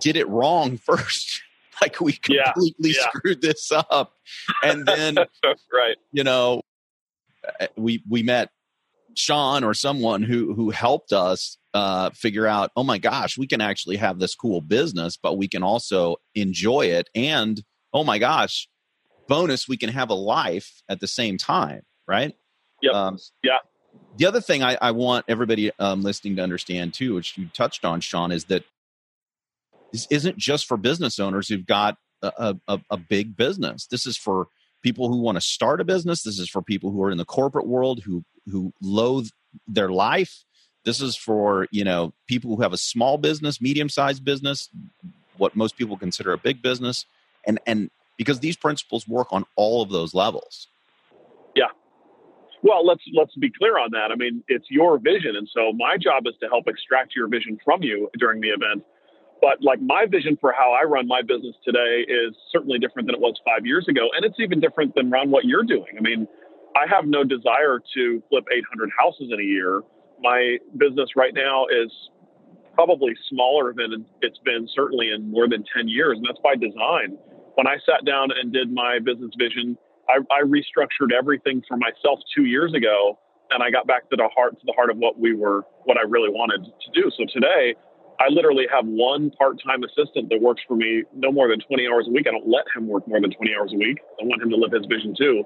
did 0.00 0.16
it 0.16 0.28
wrong 0.28 0.76
first. 0.84 1.42
like 1.80 2.00
we 2.00 2.12
completely 2.12 2.90
yeah, 2.90 3.02
yeah. 3.02 3.08
screwed 3.08 3.42
this 3.42 3.70
up. 3.72 4.14
And 4.62 4.86
then 4.86 5.16
right. 5.72 5.96
You 6.12 6.24
know, 6.24 6.62
uh, 7.60 7.66
we 7.76 8.02
we 8.08 8.22
met 8.22 8.50
Sean 9.16 9.64
or 9.64 9.74
someone 9.74 10.22
who 10.22 10.54
who 10.54 10.70
helped 10.70 11.12
us 11.12 11.56
uh, 11.74 12.10
figure 12.10 12.46
out, 12.46 12.70
oh 12.76 12.82
my 12.82 12.98
gosh, 12.98 13.38
we 13.38 13.46
can 13.46 13.60
actually 13.60 13.96
have 13.96 14.18
this 14.18 14.34
cool 14.34 14.60
business, 14.60 15.16
but 15.16 15.36
we 15.36 15.46
can 15.46 15.62
also 15.62 16.16
enjoy 16.34 16.86
it, 16.86 17.08
and 17.14 17.62
oh 17.92 18.04
my 18.04 18.18
gosh, 18.18 18.68
bonus, 19.28 19.68
we 19.68 19.76
can 19.76 19.90
have 19.90 20.10
a 20.10 20.14
life 20.14 20.82
at 20.88 21.00
the 21.00 21.06
same 21.06 21.38
time, 21.38 21.82
right? 22.06 22.34
Yep. 22.82 22.94
Um, 22.94 23.18
yeah. 23.42 23.58
The 24.16 24.26
other 24.26 24.40
thing 24.40 24.62
I, 24.62 24.76
I 24.80 24.90
want 24.90 25.24
everybody 25.28 25.70
um, 25.78 26.02
listening 26.02 26.36
to 26.36 26.42
understand 26.42 26.94
too, 26.94 27.14
which 27.14 27.36
you 27.38 27.48
touched 27.54 27.84
on, 27.84 28.00
Sean, 28.00 28.32
is 28.32 28.46
that 28.46 28.64
this 29.92 30.06
isn't 30.10 30.36
just 30.36 30.66
for 30.66 30.76
business 30.76 31.18
owners 31.18 31.48
who've 31.48 31.66
got 31.66 31.96
a, 32.22 32.56
a, 32.66 32.80
a 32.90 32.96
big 32.96 33.36
business. 33.36 33.86
This 33.86 34.06
is 34.06 34.16
for 34.16 34.48
people 34.82 35.08
who 35.08 35.18
want 35.18 35.36
to 35.36 35.40
start 35.40 35.80
a 35.80 35.84
business. 35.84 36.22
This 36.22 36.38
is 36.38 36.48
for 36.48 36.62
people 36.62 36.90
who 36.90 37.02
are 37.02 37.10
in 37.10 37.18
the 37.18 37.24
corporate 37.24 37.66
world 37.66 38.02
who 38.04 38.24
who 38.50 38.72
loathe 38.80 39.28
their 39.66 39.90
life. 39.90 40.44
This 40.84 41.00
is 41.00 41.16
for 41.16 41.66
you 41.70 41.84
know 41.84 42.12
people 42.26 42.56
who 42.56 42.62
have 42.62 42.72
a 42.72 42.78
small 42.78 43.18
business, 43.18 43.60
medium 43.60 43.88
sized 43.88 44.24
business, 44.24 44.68
what 45.36 45.56
most 45.56 45.76
people 45.76 45.96
consider 45.96 46.32
a 46.32 46.38
big 46.38 46.62
business, 46.62 47.04
and 47.46 47.58
and 47.66 47.90
because 48.18 48.40
these 48.40 48.56
principles 48.56 49.08
work 49.08 49.28
on 49.30 49.44
all 49.56 49.80
of 49.80 49.88
those 49.88 50.12
levels. 50.12 50.68
Yeah. 51.56 51.68
Well, 52.62 52.84
let's 52.84 53.02
let's 53.16 53.34
be 53.36 53.50
clear 53.50 53.78
on 53.78 53.92
that. 53.92 54.10
I 54.12 54.16
mean, 54.16 54.44
it's 54.48 54.66
your 54.68 54.98
vision, 54.98 55.36
and 55.36 55.48
so 55.54 55.72
my 55.72 55.96
job 55.96 56.26
is 56.26 56.34
to 56.42 56.48
help 56.48 56.68
extract 56.68 57.16
your 57.16 57.28
vision 57.28 57.58
from 57.64 57.82
you 57.82 58.10
during 58.18 58.42
the 58.42 58.48
event 58.48 58.84
but 59.40 59.62
like 59.62 59.80
my 59.80 60.06
vision 60.06 60.36
for 60.40 60.52
how 60.52 60.72
I 60.72 60.84
run 60.84 61.06
my 61.06 61.22
business 61.22 61.54
today 61.64 62.04
is 62.08 62.34
certainly 62.52 62.78
different 62.78 63.06
than 63.06 63.14
it 63.14 63.20
was 63.20 63.34
five 63.44 63.66
years 63.66 63.86
ago. 63.88 64.08
And 64.14 64.24
it's 64.24 64.38
even 64.40 64.60
different 64.60 64.94
than 64.94 65.12
around 65.12 65.30
what 65.30 65.44
you're 65.44 65.64
doing. 65.64 65.94
I 65.96 66.00
mean, 66.00 66.26
I 66.76 66.86
have 66.88 67.06
no 67.06 67.24
desire 67.24 67.80
to 67.94 68.22
flip 68.28 68.44
800 68.52 68.90
houses 68.98 69.30
in 69.32 69.40
a 69.40 69.44
year. 69.44 69.82
My 70.20 70.58
business 70.76 71.10
right 71.16 71.32
now 71.34 71.66
is 71.66 71.90
probably 72.74 73.14
smaller 73.28 73.72
than 73.74 74.06
it's 74.22 74.38
been 74.44 74.68
certainly 74.74 75.10
in 75.10 75.30
more 75.30 75.48
than 75.48 75.64
10 75.74 75.88
years. 75.88 76.18
And 76.18 76.26
that's 76.26 76.40
by 76.42 76.54
design. 76.54 77.18
When 77.58 77.66
I 77.66 77.74
sat 77.82 78.06
down 78.06 78.30
and 78.30 78.52
did 78.52 78.70
my 78.70 79.00
business 79.02 79.34
vision, 79.36 79.76
I, 80.06 80.22
I 80.30 80.46
restructured 80.46 81.10
everything 81.10 81.60
for 81.66 81.76
myself 81.76 82.20
two 82.30 82.44
years 82.44 82.72
ago. 82.72 83.18
And 83.50 83.64
I 83.64 83.70
got 83.74 83.84
back 83.84 84.08
to 84.10 84.16
the 84.16 84.30
heart 84.30 84.54
to 84.60 84.64
the 84.64 84.74
heart 84.76 84.90
of 84.90 84.98
what 84.98 85.18
we 85.18 85.34
were, 85.34 85.66
what 85.82 85.98
I 85.98 86.02
really 86.02 86.30
wanted 86.30 86.62
to 86.62 86.88
do. 86.94 87.10
So 87.18 87.24
today, 87.26 87.74
I 88.20 88.30
literally 88.30 88.66
have 88.70 88.86
one 88.86 89.32
part-time 89.34 89.82
assistant 89.82 90.28
that 90.30 90.38
works 90.40 90.62
for 90.68 90.76
me 90.76 91.02
no 91.12 91.32
more 91.32 91.48
than 91.48 91.58
20 91.58 91.88
hours 91.90 92.06
a 92.06 92.12
week. 92.12 92.26
I 92.28 92.30
don't 92.30 92.46
let 92.46 92.62
him 92.76 92.86
work 92.86 93.08
more 93.08 93.20
than 93.20 93.32
20 93.32 93.50
hours 93.58 93.72
a 93.74 93.78
week. 93.78 93.98
I 94.22 94.24
want 94.24 94.40
him 94.40 94.50
to 94.50 94.56
live 94.56 94.70
his 94.70 94.86
vision 94.86 95.16
too. 95.18 95.42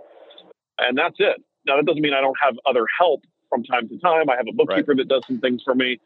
And 0.77 0.99
that's 0.99 1.17
it. 1.17 1.41
Now 1.65 1.77
that 1.77 1.87
doesn't 1.87 2.03
mean 2.03 2.13
I 2.13 2.21
don't 2.21 2.37
have 2.45 2.61
other 2.69 2.85
help 3.01 3.25
from 3.49 3.65
time 3.65 3.89
to 3.89 3.97
time. 4.05 4.29
I 4.29 4.37
have 4.37 4.49
a 4.51 4.53
bookkeeper 4.53 4.93
right. 4.93 5.01
that 5.01 5.09
does 5.09 5.25
some 5.27 5.41
things 5.41 5.63
for 5.65 5.75
me 5.75 5.97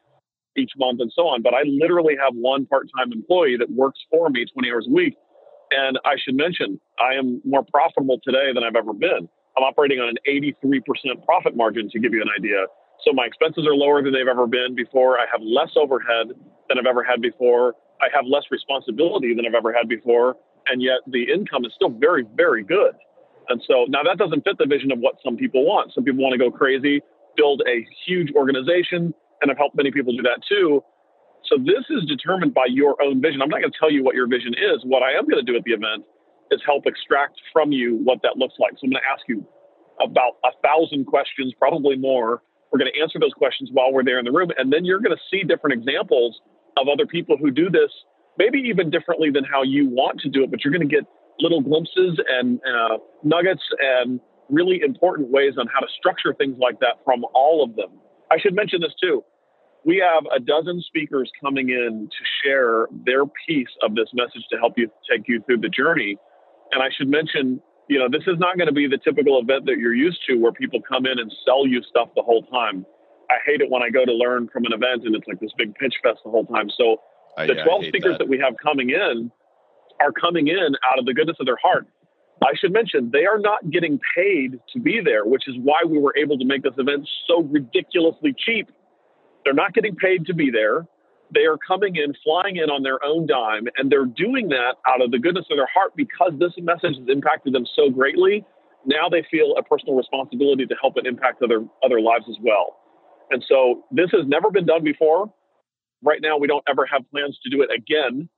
each 0.56 0.70
month 0.78 1.00
and 1.00 1.10
so 1.10 1.26
on, 1.26 1.42
but 1.42 1.52
I 1.52 1.66
literally 1.66 2.14
have 2.14 2.34
one 2.34 2.64
part-time 2.66 3.10
employee 3.10 3.56
that 3.58 3.70
works 3.74 3.98
for 4.08 4.30
me 4.30 4.46
20 4.46 4.70
hours 4.70 4.86
a 4.86 4.94
week. 4.94 5.16
And 5.70 5.98
I 6.04 6.14
should 6.22 6.36
mention, 6.36 6.80
I 7.00 7.18
am 7.18 7.40
more 7.44 7.64
profitable 7.64 8.18
today 8.22 8.52
than 8.54 8.62
I've 8.62 8.76
ever 8.76 8.92
been. 8.92 9.28
I'm 9.56 9.64
operating 9.64 9.98
on 9.98 10.08
an 10.08 10.18
83% 10.28 10.52
profit 11.24 11.56
margin 11.56 11.88
to 11.90 11.98
give 11.98 12.12
you 12.12 12.22
an 12.22 12.28
idea. 12.36 12.66
So 13.04 13.12
my 13.12 13.24
expenses 13.24 13.66
are 13.66 13.74
lower 13.74 14.02
than 14.02 14.12
they've 14.12 14.28
ever 14.28 14.46
been 14.46 14.74
before. 14.74 15.18
I 15.18 15.26
have 15.30 15.40
less 15.42 15.70
overhead 15.76 16.28
than 16.68 16.78
I've 16.78 16.86
ever 16.86 17.02
had 17.02 17.20
before. 17.20 17.74
I 18.00 18.08
have 18.14 18.26
less 18.26 18.44
responsibility 18.50 19.34
than 19.34 19.46
I've 19.46 19.54
ever 19.54 19.72
had 19.72 19.88
before. 19.88 20.36
And 20.66 20.82
yet 20.82 21.00
the 21.06 21.24
income 21.32 21.64
is 21.64 21.72
still 21.74 21.90
very, 21.90 22.24
very 22.36 22.64
good. 22.64 22.94
And 23.48 23.62
so 23.66 23.86
now 23.88 24.02
that 24.02 24.18
doesn't 24.18 24.44
fit 24.44 24.58
the 24.58 24.66
vision 24.66 24.90
of 24.92 24.98
what 24.98 25.14
some 25.24 25.36
people 25.36 25.64
want. 25.64 25.92
Some 25.94 26.04
people 26.04 26.22
want 26.22 26.32
to 26.32 26.38
go 26.38 26.50
crazy, 26.50 27.00
build 27.36 27.62
a 27.66 27.86
huge 28.06 28.32
organization, 28.34 29.14
and 29.40 29.50
I've 29.50 29.56
helped 29.56 29.76
many 29.76 29.90
people 29.90 30.12
do 30.12 30.22
that 30.22 30.40
too. 30.48 30.82
So 31.48 31.58
this 31.58 31.84
is 31.90 32.04
determined 32.06 32.54
by 32.54 32.66
your 32.68 33.00
own 33.02 33.20
vision. 33.20 33.42
I'm 33.42 33.48
not 33.48 33.60
going 33.60 33.70
to 33.70 33.78
tell 33.78 33.90
you 33.90 34.02
what 34.02 34.14
your 34.14 34.26
vision 34.26 34.54
is. 34.54 34.82
What 34.84 35.02
I 35.02 35.12
am 35.12 35.26
going 35.26 35.44
to 35.44 35.46
do 35.46 35.56
at 35.56 35.64
the 35.64 35.72
event 35.72 36.04
is 36.50 36.60
help 36.64 36.86
extract 36.86 37.38
from 37.52 37.72
you 37.72 37.96
what 38.02 38.18
that 38.22 38.36
looks 38.36 38.54
like. 38.58 38.72
So 38.72 38.84
I'm 38.84 38.90
going 38.90 39.02
to 39.02 39.10
ask 39.10 39.22
you 39.28 39.46
about 40.02 40.38
a 40.44 40.50
thousand 40.62 41.06
questions, 41.06 41.54
probably 41.58 41.96
more. 41.96 42.42
We're 42.70 42.78
going 42.78 42.90
to 42.92 43.00
answer 43.00 43.18
those 43.18 43.34
questions 43.34 43.70
while 43.72 43.92
we're 43.92 44.04
there 44.04 44.18
in 44.18 44.24
the 44.24 44.32
room, 44.32 44.50
and 44.58 44.72
then 44.72 44.84
you're 44.84 45.00
going 45.00 45.16
to 45.16 45.22
see 45.30 45.42
different 45.42 45.74
examples 45.74 46.40
of 46.76 46.88
other 46.88 47.06
people 47.06 47.36
who 47.36 47.50
do 47.50 47.70
this, 47.70 47.90
maybe 48.38 48.58
even 48.58 48.90
differently 48.90 49.30
than 49.30 49.44
how 49.44 49.62
you 49.62 49.88
want 49.88 50.20
to 50.20 50.28
do 50.28 50.42
it. 50.42 50.50
But 50.50 50.64
you're 50.64 50.72
going 50.72 50.86
to 50.86 50.94
get 50.94 51.04
little 51.40 51.60
glimpses 51.60 52.20
and 52.28 52.60
uh, 52.66 52.98
nuggets 53.22 53.62
and 53.80 54.20
really 54.48 54.80
important 54.82 55.30
ways 55.30 55.54
on 55.58 55.66
how 55.72 55.80
to 55.80 55.86
structure 55.98 56.34
things 56.34 56.56
like 56.58 56.80
that 56.80 56.98
from 57.04 57.24
all 57.34 57.64
of 57.64 57.76
them. 57.76 57.90
I 58.30 58.38
should 58.38 58.54
mention 58.54 58.80
this 58.80 58.92
too. 59.02 59.24
We 59.86 60.02
have 60.04 60.24
a 60.34 60.40
dozen 60.40 60.82
speakers 60.82 61.30
coming 61.40 61.70
in 61.70 62.08
to 62.10 62.24
share 62.42 62.88
their 63.06 63.24
piece 63.46 63.68
of 63.82 63.94
this 63.94 64.08
message 64.12 64.42
to 64.50 64.58
help 64.58 64.74
you 64.76 64.90
take 65.08 65.28
you 65.28 65.40
through 65.46 65.58
the 65.58 65.68
journey. 65.68 66.18
And 66.72 66.82
I 66.82 66.88
should 66.90 67.08
mention, 67.08 67.62
you 67.88 68.00
know, 68.00 68.08
this 68.10 68.26
is 68.26 68.36
not 68.38 68.58
going 68.58 68.66
to 68.66 68.74
be 68.74 68.88
the 68.88 68.98
typical 68.98 69.40
event 69.40 69.64
that 69.66 69.78
you're 69.78 69.94
used 69.94 70.18
to 70.28 70.34
where 70.34 70.50
people 70.50 70.80
come 70.82 71.06
in 71.06 71.20
and 71.20 71.32
sell 71.46 71.68
you 71.68 71.82
stuff 71.88 72.08
the 72.16 72.22
whole 72.22 72.42
time. 72.42 72.84
I 73.30 73.36
hate 73.46 73.60
it 73.60 73.70
when 73.70 73.82
I 73.82 73.90
go 73.90 74.04
to 74.04 74.12
learn 74.12 74.48
from 74.52 74.64
an 74.64 74.72
event 74.72 75.04
and 75.04 75.14
it's 75.14 75.26
like 75.28 75.38
this 75.38 75.52
big 75.56 75.72
pitch 75.76 75.94
fest 76.02 76.18
the 76.24 76.32
whole 76.32 76.46
time. 76.46 76.68
So 76.76 77.00
the 77.36 77.54
12 77.54 77.86
speakers 77.86 78.18
that. 78.18 78.26
that 78.26 78.28
we 78.28 78.38
have 78.38 78.54
coming 78.60 78.90
in 78.90 79.30
are 80.00 80.10
coming 80.10 80.48
in 80.48 80.74
out 80.90 80.98
of 80.98 81.06
the 81.06 81.14
goodness 81.14 81.36
of 81.38 81.46
their 81.46 81.58
heart. 81.62 81.86
I 82.42 82.54
should 82.58 82.72
mention 82.72 83.10
they 83.12 83.24
are 83.24 83.38
not 83.38 83.70
getting 83.70 84.00
paid 84.16 84.58
to 84.72 84.80
be 84.80 85.00
there, 85.02 85.24
which 85.24 85.48
is 85.48 85.54
why 85.62 85.82
we 85.86 85.98
were 85.98 86.14
able 86.16 86.38
to 86.38 86.44
make 86.44 86.62
this 86.64 86.74
event 86.76 87.08
so 87.26 87.42
ridiculously 87.42 88.34
cheap. 88.36 88.68
They're 89.46 89.54
not 89.54 89.74
getting 89.74 89.94
paid 89.94 90.26
to 90.26 90.34
be 90.34 90.50
there. 90.50 90.88
They 91.32 91.46
are 91.46 91.56
coming 91.56 91.94
in, 91.94 92.14
flying 92.24 92.56
in 92.56 92.66
on 92.66 92.82
their 92.82 92.98
own 93.06 93.28
dime, 93.28 93.70
and 93.76 93.90
they're 93.90 94.10
doing 94.10 94.48
that 94.48 94.74
out 94.90 95.00
of 95.00 95.12
the 95.12 95.20
goodness 95.20 95.46
of 95.52 95.56
their 95.56 95.70
heart 95.72 95.92
because 95.94 96.32
this 96.40 96.50
message 96.58 96.98
has 96.98 97.06
impacted 97.06 97.54
them 97.54 97.64
so 97.76 97.88
greatly. 97.88 98.44
Now 98.86 99.08
they 99.08 99.24
feel 99.30 99.54
a 99.56 99.62
personal 99.62 99.94
responsibility 99.94 100.66
to 100.66 100.74
help 100.82 100.98
it 100.98 101.06
impact 101.06 101.42
other 101.42 101.64
other 101.84 102.00
lives 102.00 102.24
as 102.28 102.34
well. 102.42 102.74
And 103.30 103.44
so 103.48 103.84
this 103.92 104.10
has 104.10 104.26
never 104.26 104.50
been 104.50 104.66
done 104.66 104.82
before. 104.82 105.32
Right 106.02 106.18
now, 106.20 106.38
we 106.38 106.48
don't 106.48 106.64
ever 106.68 106.84
have 106.86 107.02
plans 107.12 107.38
to 107.44 107.50
do 107.50 107.62
it 107.62 107.70
again. 107.70 108.28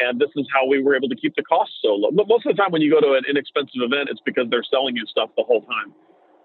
And 0.00 0.18
this 0.18 0.30
is 0.34 0.48
how 0.52 0.66
we 0.66 0.82
were 0.82 0.96
able 0.96 1.08
to 1.10 1.16
keep 1.16 1.36
the 1.36 1.44
costs 1.44 1.76
so 1.84 1.92
low. 1.92 2.10
But 2.10 2.26
most 2.26 2.46
of 2.46 2.56
the 2.56 2.60
time, 2.60 2.72
when 2.72 2.80
you 2.80 2.90
go 2.90 3.00
to 3.00 3.14
an 3.14 3.24
inexpensive 3.28 3.84
event, 3.84 4.08
it's 4.10 4.20
because 4.24 4.48
they're 4.48 4.64
selling 4.64 4.96
you 4.96 5.04
stuff 5.06 5.28
the 5.36 5.44
whole 5.44 5.60
time. 5.60 5.92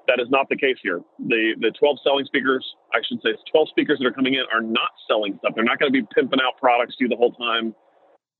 That 0.09 0.19
is 0.19 0.29
not 0.31 0.49
the 0.49 0.57
case 0.57 0.77
here. 0.81 1.01
The 1.19 1.53
the 1.59 1.69
12 1.77 1.97
selling 2.03 2.25
speakers, 2.25 2.65
I 2.93 2.99
should 3.07 3.21
say, 3.21 3.37
12 3.51 3.69
speakers 3.69 3.99
that 3.99 4.07
are 4.07 4.11
coming 4.11 4.33
in 4.33 4.43
are 4.51 4.61
not 4.61 4.89
selling 5.07 5.37
stuff. 5.37 5.53
They're 5.53 5.63
not 5.63 5.77
going 5.77 5.93
to 5.93 6.01
be 6.01 6.07
pimping 6.15 6.39
out 6.41 6.57
products 6.57 6.97
to 6.97 7.03
you 7.05 7.09
the 7.09 7.15
whole 7.15 7.33
time. 7.33 7.75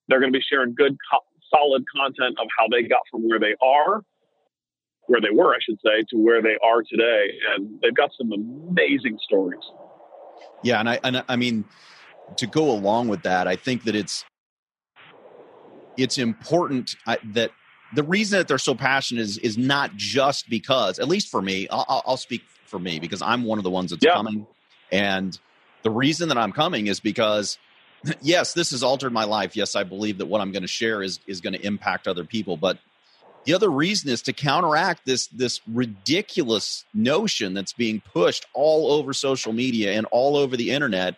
They're 0.08 0.20
going 0.20 0.34
to 0.34 0.38
be 0.38 0.44
sharing 0.50 0.74
good, 0.74 0.98
co- 1.12 1.22
solid 1.54 1.84
content 1.96 2.38
of 2.42 2.48
how 2.58 2.66
they 2.72 2.88
got 2.88 3.02
from 3.12 3.22
where 3.28 3.40
they 3.40 3.54
are, 3.62 4.02
where 5.06 5.22
they 5.22 5.30
were, 5.32 5.54
I 5.54 5.60
should 5.62 5.78
say, 5.86 6.02
to 6.10 6.18
where 6.18 6.42
they 6.42 6.58
are 6.64 6.82
today. 6.82 7.38
And 7.54 7.80
they've 7.84 7.94
got 7.94 8.10
some 8.18 8.32
amazing 8.32 9.20
stories. 9.22 9.62
Yeah, 10.64 10.80
and 10.80 10.90
I 10.90 11.00
and 11.04 11.24
I 11.30 11.36
mean 11.36 11.66
to 12.38 12.48
go 12.48 12.72
along 12.72 13.10
with 13.10 13.22
that, 13.24 13.48
I 13.48 13.56
think 13.56 13.84
that 13.84 13.96
it's 13.96 14.26
it's 15.98 16.18
important 16.18 16.96
that 17.34 17.52
the 17.94 18.04
reason 18.04 18.38
that 18.40 18.48
they're 18.48 18.58
so 18.58 18.76
passionate 18.76 19.22
is 19.22 19.38
is 19.40 19.58
not 19.58 19.96
just 19.96 20.50
because, 20.50 21.00
at 21.00 21.08
least 21.08 21.30
for 21.30 21.42
me, 21.42 21.68
I'll, 21.70 22.04
I'll 22.06 22.18
speak 22.18 22.44
for 22.66 22.80
me 22.80 23.00
because 23.00 23.22
I'm 23.22 23.44
one 23.44 23.58
of 23.58 23.64
the 23.64 23.70
ones 23.70 23.92
that's 23.92 24.06
yeah. 24.06 24.14
coming, 24.14 24.46
and 24.92 25.38
the 25.84 25.92
reason 25.92 26.30
that 26.30 26.38
I'm 26.38 26.52
coming 26.52 26.88
is 26.88 27.00
because 27.00 27.58
yes, 28.22 28.54
this 28.54 28.72
has 28.72 28.84
altered 28.84 29.12
my 29.12 29.24
life. 29.24 29.56
Yes, 29.56 29.76
I 29.76 29.84
believe 29.84 30.20
that 30.20 30.28
what 30.28 30.42
I'm 30.42 30.52
going 30.52 30.64
to 30.64 30.68
share 30.68 31.02
is 31.02 31.20
is 31.28 31.42
going 31.42 31.54
to 31.54 31.66
impact 31.66 32.08
other 32.08 32.24
people, 32.24 32.58
but 32.58 32.78
the 33.46 33.54
other 33.54 33.70
reason 33.70 34.10
is 34.10 34.22
to 34.24 34.34
counteract 34.34 35.06
this 35.06 35.28
this 35.28 35.62
ridiculous 35.68 36.86
notion 36.94 37.54
that's 37.54 37.74
being 37.74 38.02
pushed 38.02 38.46
all 38.54 38.92
over 38.92 39.14
social 39.14 39.54
media 39.54 39.94
and 39.94 40.06
all 40.12 40.36
over 40.36 40.56
the 40.56 40.72
internet 40.72 41.16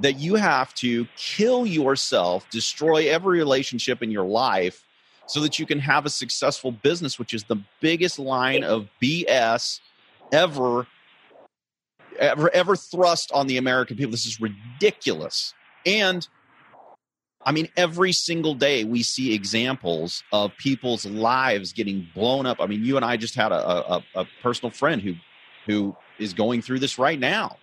that 0.00 0.18
you 0.18 0.34
have 0.34 0.74
to 0.74 1.06
kill 1.16 1.66
yourself, 1.66 2.48
destroy 2.50 3.08
every 3.08 3.38
relationship 3.38 4.02
in 4.02 4.10
your 4.10 4.26
life 4.26 4.85
so 5.26 5.40
that 5.40 5.58
you 5.58 5.66
can 5.66 5.78
have 5.78 6.06
a 6.06 6.10
successful 6.10 6.72
business, 6.72 7.18
which 7.18 7.34
is 7.34 7.44
the 7.44 7.56
biggest 7.80 8.18
line 8.18 8.64
of 8.64 8.88
BS 9.02 9.80
ever 10.32 10.86
ever 12.18 12.50
ever 12.54 12.76
thrust 12.76 13.30
on 13.32 13.46
the 13.46 13.58
American 13.58 13.96
people. 13.96 14.10
This 14.10 14.26
is 14.26 14.40
ridiculous. 14.40 15.54
And 15.84 16.26
I 17.44 17.52
mean, 17.52 17.68
every 17.76 18.12
single 18.12 18.54
day 18.54 18.84
we 18.84 19.02
see 19.02 19.34
examples 19.34 20.24
of 20.32 20.56
people's 20.56 21.06
lives 21.06 21.72
getting 21.72 22.08
blown 22.14 22.46
up. 22.46 22.60
I 22.60 22.66
mean, 22.66 22.84
you 22.84 22.96
and 22.96 23.04
I 23.04 23.16
just 23.16 23.34
had 23.34 23.52
a, 23.52 23.94
a, 23.94 24.04
a 24.14 24.26
personal 24.42 24.70
friend 24.70 25.00
who 25.00 25.14
who 25.66 25.96
is 26.18 26.32
going 26.32 26.62
through 26.62 26.78
this 26.78 26.98
right 26.98 27.18
now. 27.18 27.56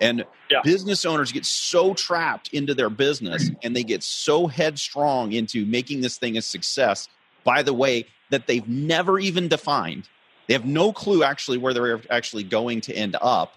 And 0.00 0.24
yeah. 0.50 0.60
business 0.62 1.04
owners 1.04 1.32
get 1.32 1.44
so 1.44 1.94
trapped 1.94 2.48
into 2.52 2.74
their 2.74 2.90
business 2.90 3.50
and 3.62 3.74
they 3.74 3.84
get 3.84 4.02
so 4.02 4.46
headstrong 4.46 5.32
into 5.32 5.64
making 5.64 6.00
this 6.00 6.18
thing 6.18 6.36
a 6.36 6.42
success, 6.42 7.08
by 7.44 7.62
the 7.62 7.72
way, 7.72 8.06
that 8.30 8.46
they've 8.46 8.66
never 8.66 9.18
even 9.18 9.48
defined. 9.48 10.08
They 10.46 10.54
have 10.54 10.64
no 10.64 10.92
clue 10.92 11.22
actually 11.22 11.58
where 11.58 11.72
they're 11.72 12.00
actually 12.10 12.44
going 12.44 12.82
to 12.82 12.94
end 12.94 13.16
up. 13.20 13.54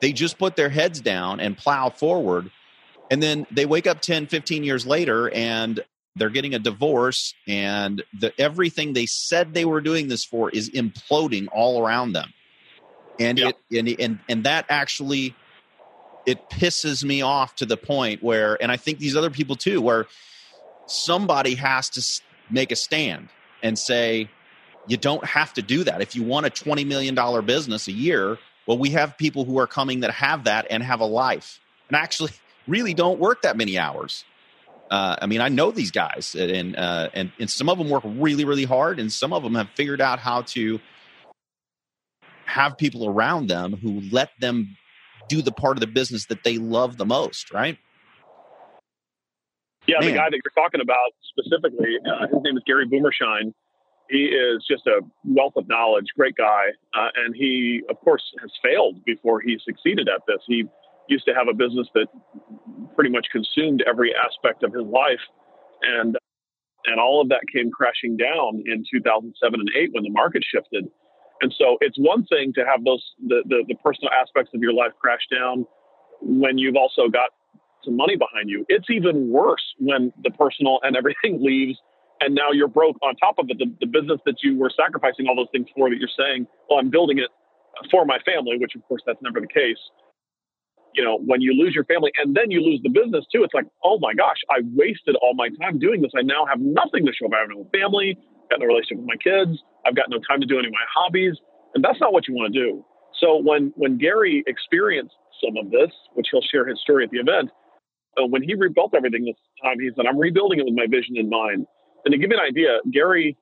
They 0.00 0.12
just 0.12 0.38
put 0.38 0.56
their 0.56 0.68
heads 0.68 1.00
down 1.00 1.40
and 1.40 1.56
plow 1.56 1.90
forward. 1.90 2.50
And 3.10 3.22
then 3.22 3.46
they 3.50 3.66
wake 3.66 3.86
up 3.86 4.00
10, 4.00 4.26
15 4.26 4.64
years 4.64 4.86
later 4.86 5.30
and 5.30 5.80
they're 6.16 6.30
getting 6.30 6.54
a 6.54 6.58
divorce 6.58 7.34
and 7.46 8.02
the, 8.18 8.32
everything 8.40 8.92
they 8.92 9.06
said 9.06 9.54
they 9.54 9.64
were 9.64 9.80
doing 9.80 10.08
this 10.08 10.24
for 10.24 10.50
is 10.50 10.70
imploding 10.70 11.48
all 11.52 11.84
around 11.84 12.12
them. 12.12 12.32
And 13.20 13.38
yeah. 13.38 13.48
it 13.70 13.78
and, 13.78 14.00
and 14.00 14.18
and 14.28 14.44
that 14.44 14.66
actually 14.68 15.34
it 16.28 16.50
pisses 16.50 17.02
me 17.02 17.22
off 17.22 17.54
to 17.56 17.64
the 17.64 17.78
point 17.78 18.22
where, 18.22 18.62
and 18.62 18.70
I 18.70 18.76
think 18.76 18.98
these 18.98 19.16
other 19.16 19.30
people 19.30 19.56
too, 19.56 19.80
where 19.80 20.04
somebody 20.84 21.54
has 21.54 21.88
to 21.90 22.22
make 22.50 22.70
a 22.70 22.76
stand 22.76 23.30
and 23.62 23.78
say, 23.78 24.28
you 24.86 24.98
don't 24.98 25.24
have 25.24 25.54
to 25.54 25.62
do 25.62 25.84
that. 25.84 26.02
If 26.02 26.14
you 26.14 26.22
want 26.22 26.44
a 26.44 26.50
$20 26.50 26.86
million 26.86 27.14
business 27.46 27.88
a 27.88 27.92
year, 27.92 28.36
well, 28.66 28.76
we 28.76 28.90
have 28.90 29.16
people 29.16 29.46
who 29.46 29.58
are 29.58 29.66
coming 29.66 30.00
that 30.00 30.10
have 30.10 30.44
that 30.44 30.66
and 30.68 30.82
have 30.82 31.00
a 31.00 31.06
life 31.06 31.60
and 31.88 31.96
actually 31.96 32.32
really 32.68 32.92
don't 32.92 33.18
work 33.18 33.40
that 33.42 33.56
many 33.56 33.78
hours. 33.78 34.24
Uh, 34.90 35.16
I 35.22 35.26
mean, 35.26 35.40
I 35.40 35.48
know 35.48 35.70
these 35.70 35.90
guys, 35.90 36.34
and, 36.34 36.76
uh, 36.76 37.08
and 37.12 37.30
and 37.38 37.50
some 37.50 37.68
of 37.68 37.76
them 37.76 37.90
work 37.90 38.02
really, 38.06 38.46
really 38.46 38.64
hard, 38.64 38.98
and 38.98 39.12
some 39.12 39.34
of 39.34 39.42
them 39.42 39.54
have 39.54 39.68
figured 39.74 40.00
out 40.00 40.18
how 40.18 40.42
to 40.42 40.80
have 42.46 42.78
people 42.78 43.06
around 43.06 43.48
them 43.48 43.74
who 43.74 44.00
let 44.10 44.30
them 44.40 44.78
do 45.28 45.42
the 45.42 45.52
part 45.52 45.76
of 45.76 45.80
the 45.80 45.86
business 45.86 46.26
that 46.26 46.44
they 46.44 46.58
love 46.58 46.96
the 46.96 47.06
most, 47.06 47.52
right? 47.52 47.78
Yeah, 49.86 49.96
Man. 50.00 50.10
the 50.10 50.16
guy 50.16 50.28
that 50.30 50.40
you're 50.44 50.64
talking 50.64 50.80
about 50.80 51.12
specifically, 51.32 51.96
uh, 52.04 52.26
his 52.26 52.42
name 52.42 52.56
is 52.56 52.62
Gary 52.66 52.86
Boomershine. 52.86 53.54
He 54.10 54.26
is 54.26 54.64
just 54.68 54.86
a 54.86 55.00
wealth 55.24 55.54
of 55.56 55.68
knowledge, 55.68 56.06
great 56.16 56.34
guy, 56.36 56.66
uh, 56.94 57.08
and 57.16 57.34
he, 57.34 57.82
of 57.90 58.00
course, 58.00 58.22
has 58.40 58.50
failed 58.62 59.04
before 59.04 59.40
he 59.40 59.58
succeeded 59.64 60.08
at 60.08 60.22
this. 60.26 60.38
He 60.46 60.64
used 61.08 61.24
to 61.26 61.34
have 61.34 61.48
a 61.48 61.54
business 61.54 61.88
that 61.94 62.06
pretty 62.94 63.10
much 63.10 63.26
consumed 63.32 63.82
every 63.86 64.14
aspect 64.14 64.62
of 64.62 64.72
his 64.72 64.84
life, 64.84 65.20
and 65.82 66.16
and 66.86 67.00
all 67.00 67.20
of 67.20 67.28
that 67.28 67.40
came 67.52 67.70
crashing 67.70 68.16
down 68.16 68.62
in 68.64 68.84
2007 68.90 69.60
and 69.60 69.68
8 69.76 69.90
when 69.92 70.04
the 70.04 70.10
market 70.10 70.42
shifted. 70.44 70.88
And 71.40 71.54
so 71.58 71.78
it's 71.80 71.98
one 71.98 72.24
thing 72.26 72.52
to 72.54 72.64
have 72.66 72.84
those 72.84 73.04
the, 73.26 73.42
the, 73.46 73.64
the 73.68 73.74
personal 73.76 74.10
aspects 74.12 74.50
of 74.54 74.60
your 74.60 74.72
life 74.72 74.92
crash 75.00 75.22
down 75.30 75.66
when 76.20 76.58
you've 76.58 76.76
also 76.76 77.08
got 77.08 77.30
some 77.84 77.96
money 77.96 78.16
behind 78.16 78.50
you. 78.50 78.66
It's 78.68 78.90
even 78.90 79.30
worse 79.30 79.62
when 79.78 80.12
the 80.24 80.30
personal 80.30 80.80
and 80.82 80.96
everything 80.96 81.42
leaves 81.44 81.78
and 82.20 82.34
now 82.34 82.50
you're 82.52 82.68
broke 82.68 82.96
on 83.02 83.14
top 83.16 83.38
of 83.38 83.46
it. 83.50 83.58
The, 83.58 83.66
the 83.80 83.86
business 83.86 84.20
that 84.26 84.36
you 84.42 84.58
were 84.58 84.70
sacrificing 84.76 85.26
all 85.28 85.36
those 85.36 85.50
things 85.52 85.68
for 85.76 85.88
that 85.90 85.96
you're 85.98 86.10
saying, 86.18 86.46
well, 86.68 86.80
I'm 86.80 86.90
building 86.90 87.18
it 87.18 87.30
for 87.90 88.04
my 88.04 88.18
family, 88.26 88.58
which 88.58 88.74
of 88.74 88.82
course 88.88 89.02
that's 89.06 89.22
never 89.22 89.40
the 89.40 89.46
case. 89.46 89.78
you 90.94 91.04
know, 91.04 91.18
when 91.24 91.40
you 91.40 91.52
lose 91.54 91.74
your 91.74 91.84
family 91.84 92.10
and 92.18 92.34
then 92.34 92.50
you 92.50 92.60
lose 92.60 92.80
the 92.82 92.90
business 92.90 93.24
too, 93.32 93.44
it's 93.44 93.54
like, 93.54 93.66
oh 93.84 93.98
my 94.00 94.14
gosh, 94.14 94.38
I 94.50 94.60
wasted 94.74 95.16
all 95.22 95.34
my 95.34 95.48
time 95.60 95.78
doing 95.78 96.02
this. 96.02 96.12
I 96.16 96.22
now 96.22 96.46
have 96.46 96.60
nothing 96.60 97.06
to 97.06 97.12
show. 97.12 97.28
I 97.32 97.40
have 97.40 97.50
no 97.50 97.68
family, 97.72 98.18
got 98.48 98.60
no 98.60 98.66
relationship 98.66 98.98
with 98.98 99.06
my 99.06 99.16
kids. 99.16 99.62
I've 99.86 99.96
got 99.96 100.10
no 100.10 100.18
time 100.28 100.40
to 100.40 100.46
do 100.46 100.58
any 100.58 100.68
of 100.68 100.72
my 100.72 100.86
hobbies. 100.92 101.34
And 101.74 101.84
that's 101.84 102.00
not 102.00 102.12
what 102.12 102.28
you 102.28 102.34
want 102.34 102.52
to 102.54 102.58
do. 102.58 102.84
So 103.20 103.36
when, 103.36 103.72
when 103.76 103.98
Gary 103.98 104.44
experienced 104.46 105.14
some 105.42 105.56
of 105.56 105.70
this, 105.70 105.90
which 106.14 106.28
he'll 106.30 106.42
share 106.42 106.66
his 106.66 106.80
story 106.80 107.04
at 107.04 107.10
the 107.10 107.18
event, 107.18 107.50
uh, 108.16 108.26
when 108.26 108.42
he 108.42 108.54
rebuilt 108.54 108.94
everything 108.94 109.24
this 109.24 109.36
time, 109.62 109.78
he 109.80 109.90
said, 109.94 110.06
I'm 110.06 110.18
rebuilding 110.18 110.60
it 110.60 110.64
with 110.64 110.74
my 110.74 110.86
vision 110.86 111.16
in 111.16 111.28
mind. 111.28 111.66
And 112.04 112.12
to 112.12 112.18
give 112.18 112.30
you 112.30 112.38
an 112.38 112.44
idea, 112.44 112.78
Gary, 112.92 113.36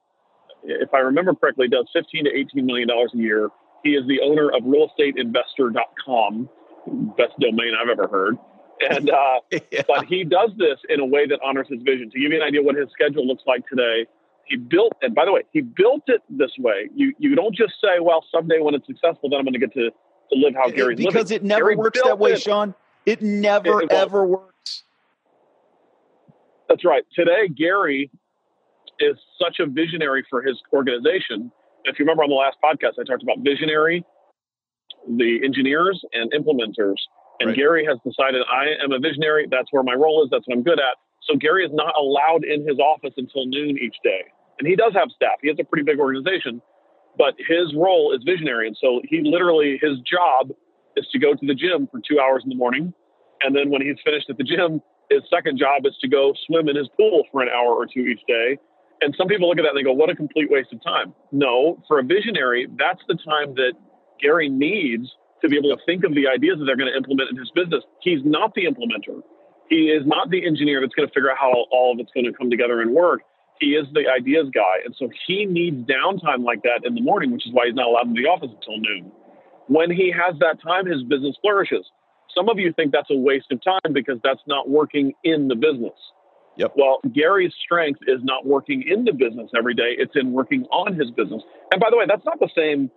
if 0.65 0.93
I 0.93 0.99
remember 0.99 1.35
correctly, 1.35 1.69
does 1.69 1.89
15 1.93 2.25
to 2.25 2.31
18 2.31 2.67
million 2.67 2.89
dollars 2.89 3.13
a 3.15 3.19
year. 3.19 3.51
He 3.85 3.91
is 3.91 4.07
the 4.09 4.21
owner 4.23 4.51
of 4.51 4.63
realestateinvestor.com, 4.65 6.49
best 7.17 7.39
domain 7.39 7.73
I've 7.81 7.89
ever 7.89 8.09
heard. 8.09 8.37
And 8.91 9.11
uh, 9.11 9.41
yeah. 9.71 9.83
but 9.87 10.07
he 10.07 10.25
does 10.25 10.51
this 10.59 10.79
in 10.89 11.01
a 11.01 11.07
way 11.07 11.27
that 11.27 11.39
honors 11.45 11.69
his 11.71 11.83
vision. 11.83 12.11
To 12.11 12.19
give 12.21 12.33
you 12.33 12.41
an 12.41 12.47
idea 12.47 12.63
what 12.63 12.77
his 12.77 12.89
schedule 12.93 13.27
looks 13.27 13.45
like 13.47 13.67
today, 13.69 14.07
he 14.47 14.57
built 14.57 14.93
and 15.03 15.15
by 15.15 15.25
the 15.25 15.33
way, 15.33 15.43
he 15.53 15.61
built 15.61 16.03
it 16.07 16.23
this 16.31 16.53
way. 16.59 16.89
You 16.95 17.13
you 17.19 17.35
don't 17.35 17.55
just 17.55 17.75
say, 17.83 18.01
well, 18.01 18.25
someday 18.33 18.61
when 18.61 18.75
it's 18.75 18.87
successful, 18.87 19.29
then 19.29 19.39
I'm 19.39 19.45
going 19.45 19.55
to 19.55 19.59
get 19.59 19.73
to 19.75 19.91
to 19.91 20.39
live 20.39 20.55
how 20.55 20.71
Gary's 20.71 20.97
because 20.97 20.99
living. 20.99 21.13
Because 21.13 21.31
it 21.31 21.45
never 21.45 21.65
Gary 21.65 21.77
works 21.77 22.01
that 22.03 22.19
way, 22.19 22.33
it. 22.33 22.43
Sean. 22.43 22.75
It 23.05 23.23
never 23.23 23.83
it, 23.83 23.93
ever 23.93 24.27
works. 24.27 24.83
That's 26.69 26.85
right. 26.85 27.05
Today, 27.15 27.49
Gary 27.49 28.11
is 28.99 29.17
such 29.41 29.61
a 29.61 29.67
visionary 29.67 30.25
for 30.29 30.43
his 30.43 30.61
organization. 30.73 31.53
If 31.85 31.99
you 31.99 32.05
remember 32.05 32.25
on 32.25 32.31
the 32.31 32.35
last 32.35 32.57
podcast, 32.63 33.01
I 33.01 33.05
talked 33.05 33.23
about 33.23 33.39
visionary, 33.45 34.05
the 35.07 35.41
engineers, 35.45 36.03
and 36.13 36.33
implementers. 36.33 36.97
And 37.39 37.51
right. 37.51 37.57
Gary 37.57 37.87
has 37.87 37.99
decided 38.05 38.43
I 38.51 38.83
am 38.83 38.91
a 38.93 38.99
visionary. 38.99 39.47
That's 39.49 39.69
where 39.71 39.85
my 39.85 39.95
role 39.95 40.25
is. 40.25 40.31
That's 40.31 40.43
what 40.47 40.57
I'm 40.57 40.65
good 40.65 40.81
at. 40.81 40.97
So 41.23 41.37
Gary 41.37 41.65
is 41.65 41.71
not 41.73 41.95
allowed 41.97 42.45
in 42.45 42.67
his 42.67 42.79
office 42.79 43.15
until 43.17 43.47
noon 43.47 43.79
each 43.79 43.97
day. 44.03 44.25
And 44.59 44.67
he 44.67 44.77
does 44.77 44.93
have 44.95 45.09
staff. 45.15 45.39
He 45.43 45.49
has 45.49 45.59
a 45.61 45.65
pretty 45.65 45.85
big 45.85 45.99
organization, 45.99 46.63
but 47.19 47.35
his 47.39 47.75
role 47.75 48.13
is 48.15 48.23
visionary. 48.25 48.67
And 48.67 48.77
so 48.81 49.01
he 49.05 49.23
literally, 49.23 49.79
his 49.83 49.99
job 50.01 50.51
is 50.97 51.07
to 51.13 51.19
go 51.19 51.35
to 51.35 51.47
the 51.47 51.55
gym 51.55 51.89
for 51.91 52.01
two 52.09 52.19
hours 52.21 52.43
in 52.43 52.49
the 52.49 52.57
morning. 52.57 52.93
And 53.43 53.55
then 53.55 53.71
when 53.71 53.83
he's 53.83 53.97
finished 54.05 54.31
at 54.31 54.39
the 54.39 54.45
gym, 54.45 54.81
his 55.11 55.23
second 55.31 55.59
job 55.59 55.85
is 55.85 55.95
to 56.01 56.09
go 56.09 56.33
swim 56.47 56.69
in 56.69 56.77
his 56.77 56.89
pool 56.97 57.25
for 57.31 57.43
an 57.43 57.49
hour 57.49 57.75
or 57.75 57.87
two 57.87 58.01
each 58.01 58.25
day. 58.27 58.59
And 59.03 59.15
some 59.19 59.29
people 59.29 59.49
look 59.49 59.59
at 59.59 59.63
that 59.63 59.77
and 59.77 59.79
they 59.79 59.83
go, 59.83 59.93
what 59.93 60.09
a 60.09 60.17
complete 60.17 60.51
waste 60.51 60.73
of 60.73 60.83
time. 60.83 61.15
No, 61.33 61.83
for 61.87 61.99
a 61.99 62.03
visionary, 62.03 62.67
that's 62.79 63.03
the 63.09 63.19
time 63.29 63.55
that 63.55 63.75
Gary 64.21 64.49
needs 64.49 65.07
to 65.43 65.49
be 65.49 65.57
able 65.57 65.69
to 65.69 65.83
think 65.85 66.03
of 66.05 66.15
the 66.15 66.27
ideas 66.27 66.59
that 66.59 66.65
they're 66.65 66.81
going 66.81 66.91
to 66.91 66.97
implement 66.97 67.29
in 67.31 67.37
his 67.37 67.51
business. 67.55 67.85
He's 68.01 68.21
not 68.25 68.55
the 68.55 68.65
implementer. 68.65 69.21
He 69.69 69.91
is 69.91 70.07
not 70.07 70.31
the 70.31 70.47
engineer 70.47 70.81
that's 70.81 70.95
going 70.95 71.09
to 71.09 71.13
figure 71.13 71.31
out 71.31 71.37
how 71.39 71.53
all 71.71 71.93
of 71.93 72.01
it's 72.01 72.11
going 72.13 72.25
to 72.25 72.33
come 72.33 72.49
together 72.49 72.81
and 72.81 72.93
work. 72.93 73.21
He 73.61 73.69
is 73.69 73.87
the 73.93 74.05
ideas 74.09 74.47
guy. 74.55 74.85
And 74.85 74.95
so 74.99 75.09
he 75.27 75.47
needs 75.47 75.89
downtime 75.89 76.45
like 76.45 76.63
that 76.63 76.85
in 76.85 76.95
the 76.95 77.01
morning, 77.01 77.33
which 77.33 77.47
is 77.47 77.53
why 77.53 77.67
he's 77.67 77.75
not 77.75 77.87
allowed 77.87 78.09
in 78.09 78.15
the 78.15 78.29
office 78.29 78.51
until 78.53 78.79
noon. 78.79 79.11
When 79.69 79.91
he 79.91 80.13
has 80.13 80.39
that 80.41 80.61
time, 80.63 80.87
his 80.87 81.03
business 81.03 81.37
flourishes. 81.41 81.85
Some 82.37 82.49
of 82.49 82.59
you 82.59 82.73
think 82.73 82.93
that's 82.93 83.11
a 83.11 83.17
waste 83.17 83.51
of 83.51 83.61
time 83.65 83.93
because 83.93 84.19
that's 84.23 84.43
not 84.47 84.69
working 84.69 85.13
in 85.25 85.49
the 85.49 85.57
business. 85.57 85.97
Yep. 86.57 86.73
Well, 86.77 87.01
Gary's 87.13 87.53
strength 87.63 88.01
is 88.07 88.21
not 88.23 88.47
working 88.47 88.83
in 88.87 89.05
the 89.05 89.13
business 89.13 89.51
every 89.57 89.75
day, 89.75 89.97
it's 89.99 90.13
in 90.15 90.33
working 90.33 90.65
on 90.71 90.95
his 90.95 91.11
business. 91.11 91.43
And 91.71 91.81
by 91.81 91.89
the 91.91 91.97
way, 91.97 92.05
that's 92.07 92.25
not 92.25 92.39
the 92.41 92.51
same 92.57 92.91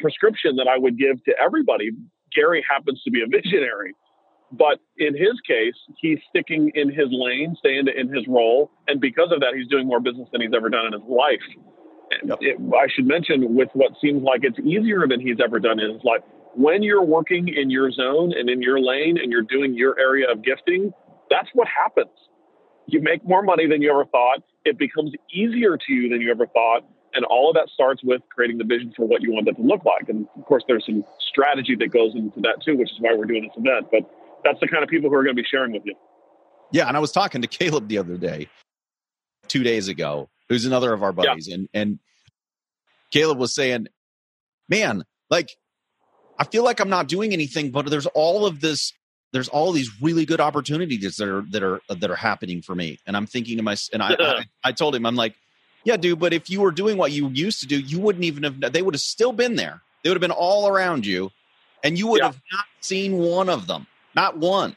prescription 0.00 0.56
that 0.56 0.66
I 0.68 0.78
would 0.78 0.98
give 0.98 1.22
to 1.24 1.34
everybody. 1.42 1.90
Gary 2.34 2.64
happens 2.68 3.00
to 3.04 3.10
be 3.10 3.22
a 3.22 3.26
visionary. 3.30 3.94
But 4.58 4.80
in 4.98 5.16
his 5.16 5.40
case, 5.46 5.74
he's 5.98 6.18
sticking 6.28 6.70
in 6.74 6.90
his 6.90 7.08
lane, 7.10 7.56
staying 7.58 7.86
in 7.88 8.12
his 8.14 8.26
role. 8.28 8.70
And 8.88 9.00
because 9.00 9.32
of 9.32 9.40
that, 9.40 9.54
he's 9.56 9.68
doing 9.68 9.86
more 9.86 10.00
business 10.00 10.28
than 10.32 10.40
he's 10.40 10.52
ever 10.54 10.68
done 10.68 10.86
in 10.86 10.92
his 10.92 11.08
life. 11.08 11.40
Yep. 12.24 12.38
It, 12.40 12.56
I 12.74 12.86
should 12.94 13.06
mention, 13.06 13.54
with 13.54 13.70
what 13.72 13.92
seems 14.00 14.22
like 14.22 14.40
it's 14.44 14.58
easier 14.60 15.06
than 15.08 15.20
he's 15.20 15.38
ever 15.42 15.58
done 15.58 15.80
in 15.80 15.92
his 15.92 16.04
life, 16.04 16.20
when 16.54 16.82
you're 16.82 17.02
working 17.02 17.48
in 17.48 17.70
your 17.70 17.90
zone 17.90 18.32
and 18.36 18.48
in 18.48 18.62
your 18.62 18.78
lane 18.78 19.18
and 19.18 19.32
you're 19.32 19.42
doing 19.42 19.74
your 19.74 19.98
area 19.98 20.30
of 20.30 20.44
gifting, 20.44 20.92
that's 21.30 21.48
what 21.54 21.66
happens. 21.66 22.14
You 22.86 23.00
make 23.00 23.26
more 23.26 23.42
money 23.42 23.66
than 23.66 23.82
you 23.82 23.90
ever 23.90 24.04
thought. 24.04 24.42
It 24.64 24.78
becomes 24.78 25.12
easier 25.32 25.76
to 25.76 25.92
you 25.92 26.08
than 26.10 26.20
you 26.20 26.30
ever 26.30 26.46
thought. 26.46 26.84
And 27.14 27.24
all 27.24 27.48
of 27.48 27.54
that 27.54 27.68
starts 27.72 28.02
with 28.04 28.22
creating 28.34 28.58
the 28.58 28.64
vision 28.64 28.92
for 28.96 29.06
what 29.06 29.22
you 29.22 29.32
want 29.32 29.46
that 29.46 29.56
to 29.56 29.62
look 29.62 29.84
like. 29.84 30.08
And 30.08 30.26
of 30.36 30.44
course, 30.44 30.64
there's 30.68 30.84
some 30.84 31.04
strategy 31.20 31.76
that 31.76 31.88
goes 31.88 32.14
into 32.14 32.40
that 32.40 32.62
too, 32.64 32.76
which 32.76 32.90
is 32.90 32.96
why 33.00 33.14
we're 33.14 33.24
doing 33.24 33.42
this 33.44 33.56
event. 33.56 33.88
But 33.90 34.02
that's 34.44 34.60
the 34.60 34.68
kind 34.68 34.82
of 34.82 34.88
people 34.88 35.10
who 35.10 35.16
are 35.16 35.24
going 35.24 35.36
to 35.36 35.42
be 35.42 35.48
sharing 35.50 35.72
with 35.72 35.82
you. 35.84 35.94
Yeah. 36.72 36.88
And 36.88 36.96
I 36.96 37.00
was 37.00 37.12
talking 37.12 37.42
to 37.42 37.48
Caleb 37.48 37.88
the 37.88 37.98
other 37.98 38.16
day, 38.16 38.48
two 39.48 39.62
days 39.62 39.88
ago, 39.88 40.28
who's 40.48 40.64
another 40.66 40.92
of 40.92 41.02
our 41.02 41.12
buddies. 41.12 41.48
Yeah. 41.48 41.54
And, 41.54 41.68
and 41.74 41.98
Caleb 43.10 43.38
was 43.38 43.54
saying, 43.54 43.88
man, 44.68 45.04
like, 45.30 45.50
I 46.38 46.44
feel 46.44 46.64
like 46.64 46.80
I'm 46.80 46.90
not 46.90 47.08
doing 47.08 47.32
anything, 47.32 47.70
but 47.70 47.88
there's 47.90 48.06
all 48.06 48.44
of 48.46 48.60
this 48.60 48.92
there's 49.34 49.48
all 49.48 49.72
these 49.72 49.90
really 50.00 50.24
good 50.24 50.40
opportunities 50.40 51.16
that 51.16 51.28
are 51.28 51.42
that 51.50 51.62
are 51.62 51.80
that 51.88 52.10
are 52.10 52.16
happening 52.16 52.62
for 52.62 52.74
me 52.74 52.98
and 53.04 53.16
i'm 53.16 53.26
thinking 53.26 53.58
to 53.58 53.62
myself 53.62 53.92
and 53.92 54.02
I, 54.02 54.14
I, 54.14 54.44
I 54.68 54.72
told 54.72 54.94
him 54.94 55.04
i'm 55.04 55.16
like 55.16 55.34
yeah 55.84 55.96
dude 55.98 56.20
but 56.20 56.32
if 56.32 56.48
you 56.48 56.60
were 56.60 56.70
doing 56.70 56.96
what 56.96 57.12
you 57.12 57.28
used 57.28 57.60
to 57.60 57.66
do 57.66 57.78
you 57.78 57.98
wouldn't 58.00 58.24
even 58.24 58.44
have 58.44 58.72
they 58.72 58.80
would 58.80 58.94
have 58.94 59.02
still 59.02 59.32
been 59.32 59.56
there 59.56 59.82
they 60.02 60.08
would 60.08 60.14
have 60.14 60.22
been 60.22 60.30
all 60.30 60.68
around 60.68 61.04
you 61.04 61.30
and 61.82 61.98
you 61.98 62.06
would 62.06 62.20
yeah. 62.20 62.26
have 62.26 62.40
not 62.52 62.64
seen 62.80 63.18
one 63.18 63.48
of 63.48 63.66
them 63.66 63.86
not 64.14 64.36
one 64.38 64.76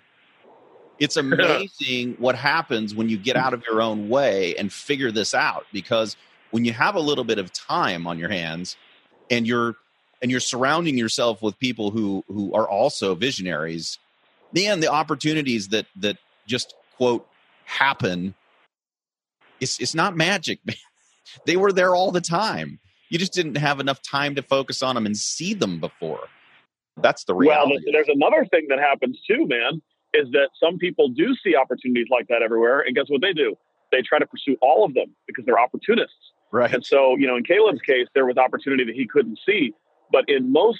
it's 1.00 1.18
amazing 1.18 2.16
what 2.18 2.36
happens 2.36 2.96
when 2.96 3.10
you 3.10 3.18
get 3.18 3.36
out 3.36 3.54
of 3.54 3.64
your 3.70 3.82
own 3.82 4.10
way 4.10 4.56
and 4.56 4.72
figure 4.72 5.12
this 5.12 5.34
out 5.34 5.66
because 5.72 6.16
when 6.52 6.66
you 6.66 6.74
have 6.74 6.96
a 6.96 7.00
little 7.00 7.24
bit 7.24 7.38
of 7.38 7.52
time 7.54 8.08
on 8.08 8.18
your 8.18 8.30
hands 8.30 8.78
and 9.30 9.48
you're 9.48 9.76
and 10.22 10.32
you're 10.32 10.40
surrounding 10.40 10.98
yourself 10.98 11.42
with 11.42 11.58
people 11.60 11.92
who 11.92 12.24
who 12.28 12.54
are 12.54 12.68
also 12.68 13.14
visionaries 13.16 14.00
then 14.54 14.80
the 14.80 14.88
opportunities 14.88 15.70
that 15.70 15.86
that 15.98 16.18
just 16.48 16.74
quote 16.96 17.28
happen, 17.66 18.34
it's 19.60 19.80
it's 19.80 19.96
not 19.96 20.16
magic, 20.16 20.60
man. 20.66 20.76
They 21.46 21.58
were 21.58 21.72
there 21.72 21.94
all 21.96 22.12
the 22.12 22.22
time. 22.22 22.80
You 23.10 23.20
just 23.20 23.34
didn't 23.34 23.56
have 23.56 23.80
enough 23.80 24.02
time 24.02 24.36
to 24.36 24.42
focus 24.42 24.82
on 24.82 24.96
them 24.96 25.06
and 25.06 25.16
see 25.16 25.54
them 25.54 25.80
before. 25.80 26.28
That's 27.02 27.24
the 27.26 27.36
reality. 27.36 27.76
Well, 27.76 27.94
there's 27.94 28.10
another 28.10 28.46
thing 28.52 28.68
that 28.70 28.80
happens 28.80 29.20
too, 29.30 29.48
man, 29.48 29.82
is 30.14 30.30
that 30.32 30.50
some 30.62 30.78
people 30.78 31.10
do 31.10 31.36
see 31.44 31.56
opportunities 31.56 32.08
like 32.12 32.28
that 32.30 32.42
everywhere, 32.42 32.82
and 32.82 32.96
guess 32.96 33.06
what 33.08 33.22
they 33.22 33.34
do? 33.34 33.56
They 33.92 34.02
try 34.02 34.20
to 34.20 34.28
pursue 34.28 34.58
all 34.62 34.84
of 34.84 34.94
them 34.94 35.16
because 35.28 35.46
they're 35.46 35.60
opportunists. 35.60 36.34
Right. 36.52 36.74
And 36.74 36.86
so, 36.86 37.16
you 37.18 37.28
know, 37.28 37.36
in 37.36 37.44
Caleb's 37.44 37.82
case, 37.82 38.08
there 38.16 38.26
was 38.26 38.38
opportunity 38.38 38.84
that 38.86 38.96
he 38.96 39.08
couldn't 39.08 39.40
see. 39.46 39.74
But 40.12 40.26
in 40.28 40.52
most 40.52 40.80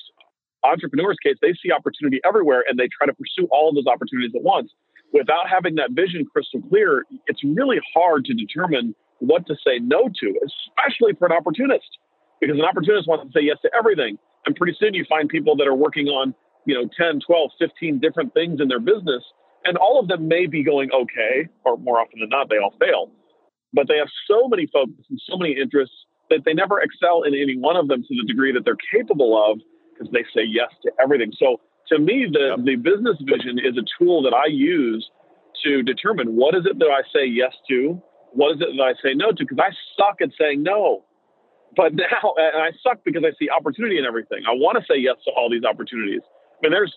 entrepreneurs' 0.64 1.18
case, 1.24 1.36
they 1.42 1.54
see 1.54 1.72
opportunity 1.72 2.20
everywhere 2.26 2.64
and 2.68 2.80
they 2.80 2.88
try 2.88 3.06
to 3.06 3.14
pursue 3.14 3.48
all 3.52 3.70
of 3.70 3.76
those 3.76 3.88
opportunities 3.88 4.32
at 4.36 4.44
once. 4.44 4.72
Without 5.14 5.50
having 5.50 5.76
that 5.76 5.92
vision 5.92 6.26
crystal 6.26 6.62
clear, 6.70 7.06
it's 7.28 7.44
really 7.44 7.80
hard 7.94 8.26
to 8.26 8.34
determine 8.34 8.96
what 9.20 9.46
to 9.48 9.56
say 9.66 9.80
no 9.80 10.10
to, 10.20 10.40
especially 10.46 11.14
for 11.18 11.26
an 11.26 11.32
opportunist, 11.32 11.98
because 12.42 12.58
an 12.58 12.66
opportunist 12.66 13.08
wants 13.08 13.26
to 13.26 13.32
say 13.38 13.46
yes 13.46 13.58
to 13.62 13.72
everything. 13.78 14.18
And 14.48 14.56
pretty 14.56 14.78
soon 14.80 14.94
you 14.94 15.04
find 15.10 15.28
people 15.28 15.58
that 15.58 15.68
are 15.68 15.76
working 15.76 16.08
on, 16.08 16.34
you 16.66 16.74
know, 16.74 16.90
10, 16.98 17.20
12, 17.20 17.52
15 17.60 18.00
different 18.00 18.34
things 18.34 18.62
in 18.62 18.70
their 18.70 18.80
business, 18.80 19.22
and 19.66 19.76
all 19.76 20.00
of 20.00 20.08
them 20.08 20.30
may 20.30 20.46
be 20.46 20.64
going 20.64 20.90
okay, 20.96 21.50
or 21.66 21.76
more 21.76 22.00
often 22.00 22.22
than 22.22 22.30
not, 22.30 22.50
they 22.50 22.56
all 22.58 22.74
fail. 22.80 23.12
But 23.74 23.90
they 23.90 23.98
have 23.98 24.08
so 24.26 24.48
many 24.48 24.66
focus 24.72 25.04
and 25.10 25.20
so 25.30 25.36
many 25.38 25.60
interests 25.60 25.96
that 26.30 26.46
they 26.46 26.54
never 26.54 26.80
excel 26.80 27.24
in 27.24 27.36
any 27.36 27.58
one 27.58 27.76
of 27.76 27.90
them 27.90 28.04
to 28.04 28.16
the 28.16 28.24
degree 28.26 28.54
that 28.54 28.64
they're 28.64 28.80
capable 28.90 29.36
of 29.36 29.60
because 29.92 30.12
they 30.14 30.24
say 30.34 30.48
yes 30.48 30.72
to 30.84 30.92
everything. 30.98 31.34
So 31.38 31.60
to 31.90 32.00
me, 32.00 32.28
the, 32.32 32.56
the 32.64 32.76
business 32.76 33.18
vision 33.20 33.60
is 33.60 33.76
a 33.78 33.84
tool 34.00 34.22
that 34.24 34.34
I 34.34 34.48
use 34.48 35.10
to 35.66 35.84
determine 35.84 36.38
what 36.38 36.56
is 36.56 36.66
it 36.66 36.80
that 36.80 36.88
I 36.88 37.04
say 37.12 37.26
yes 37.26 37.52
to, 37.70 38.02
what 38.32 38.56
is 38.56 38.62
it 38.62 38.78
that 38.78 38.84
I 38.84 38.94
say 39.04 39.14
no 39.14 39.32
to, 39.32 39.44
because 39.44 39.60
I 39.60 39.76
suck 40.00 40.22
at 40.22 40.30
saying 40.40 40.64
no. 40.64 41.04
But 41.76 41.94
now, 41.94 42.34
and 42.38 42.62
I 42.62 42.72
suck 42.82 43.04
because 43.04 43.24
I 43.26 43.32
see 43.40 43.50
opportunity 43.50 43.98
in 43.98 44.06
everything. 44.06 44.44
I 44.48 44.54
want 44.54 44.78
to 44.78 44.84
say 44.90 45.00
yes 45.00 45.16
to 45.26 45.32
all 45.32 45.50
these 45.50 45.64
opportunities. 45.64 46.22
I 46.24 46.58
mean, 46.64 46.72
there's 46.72 46.96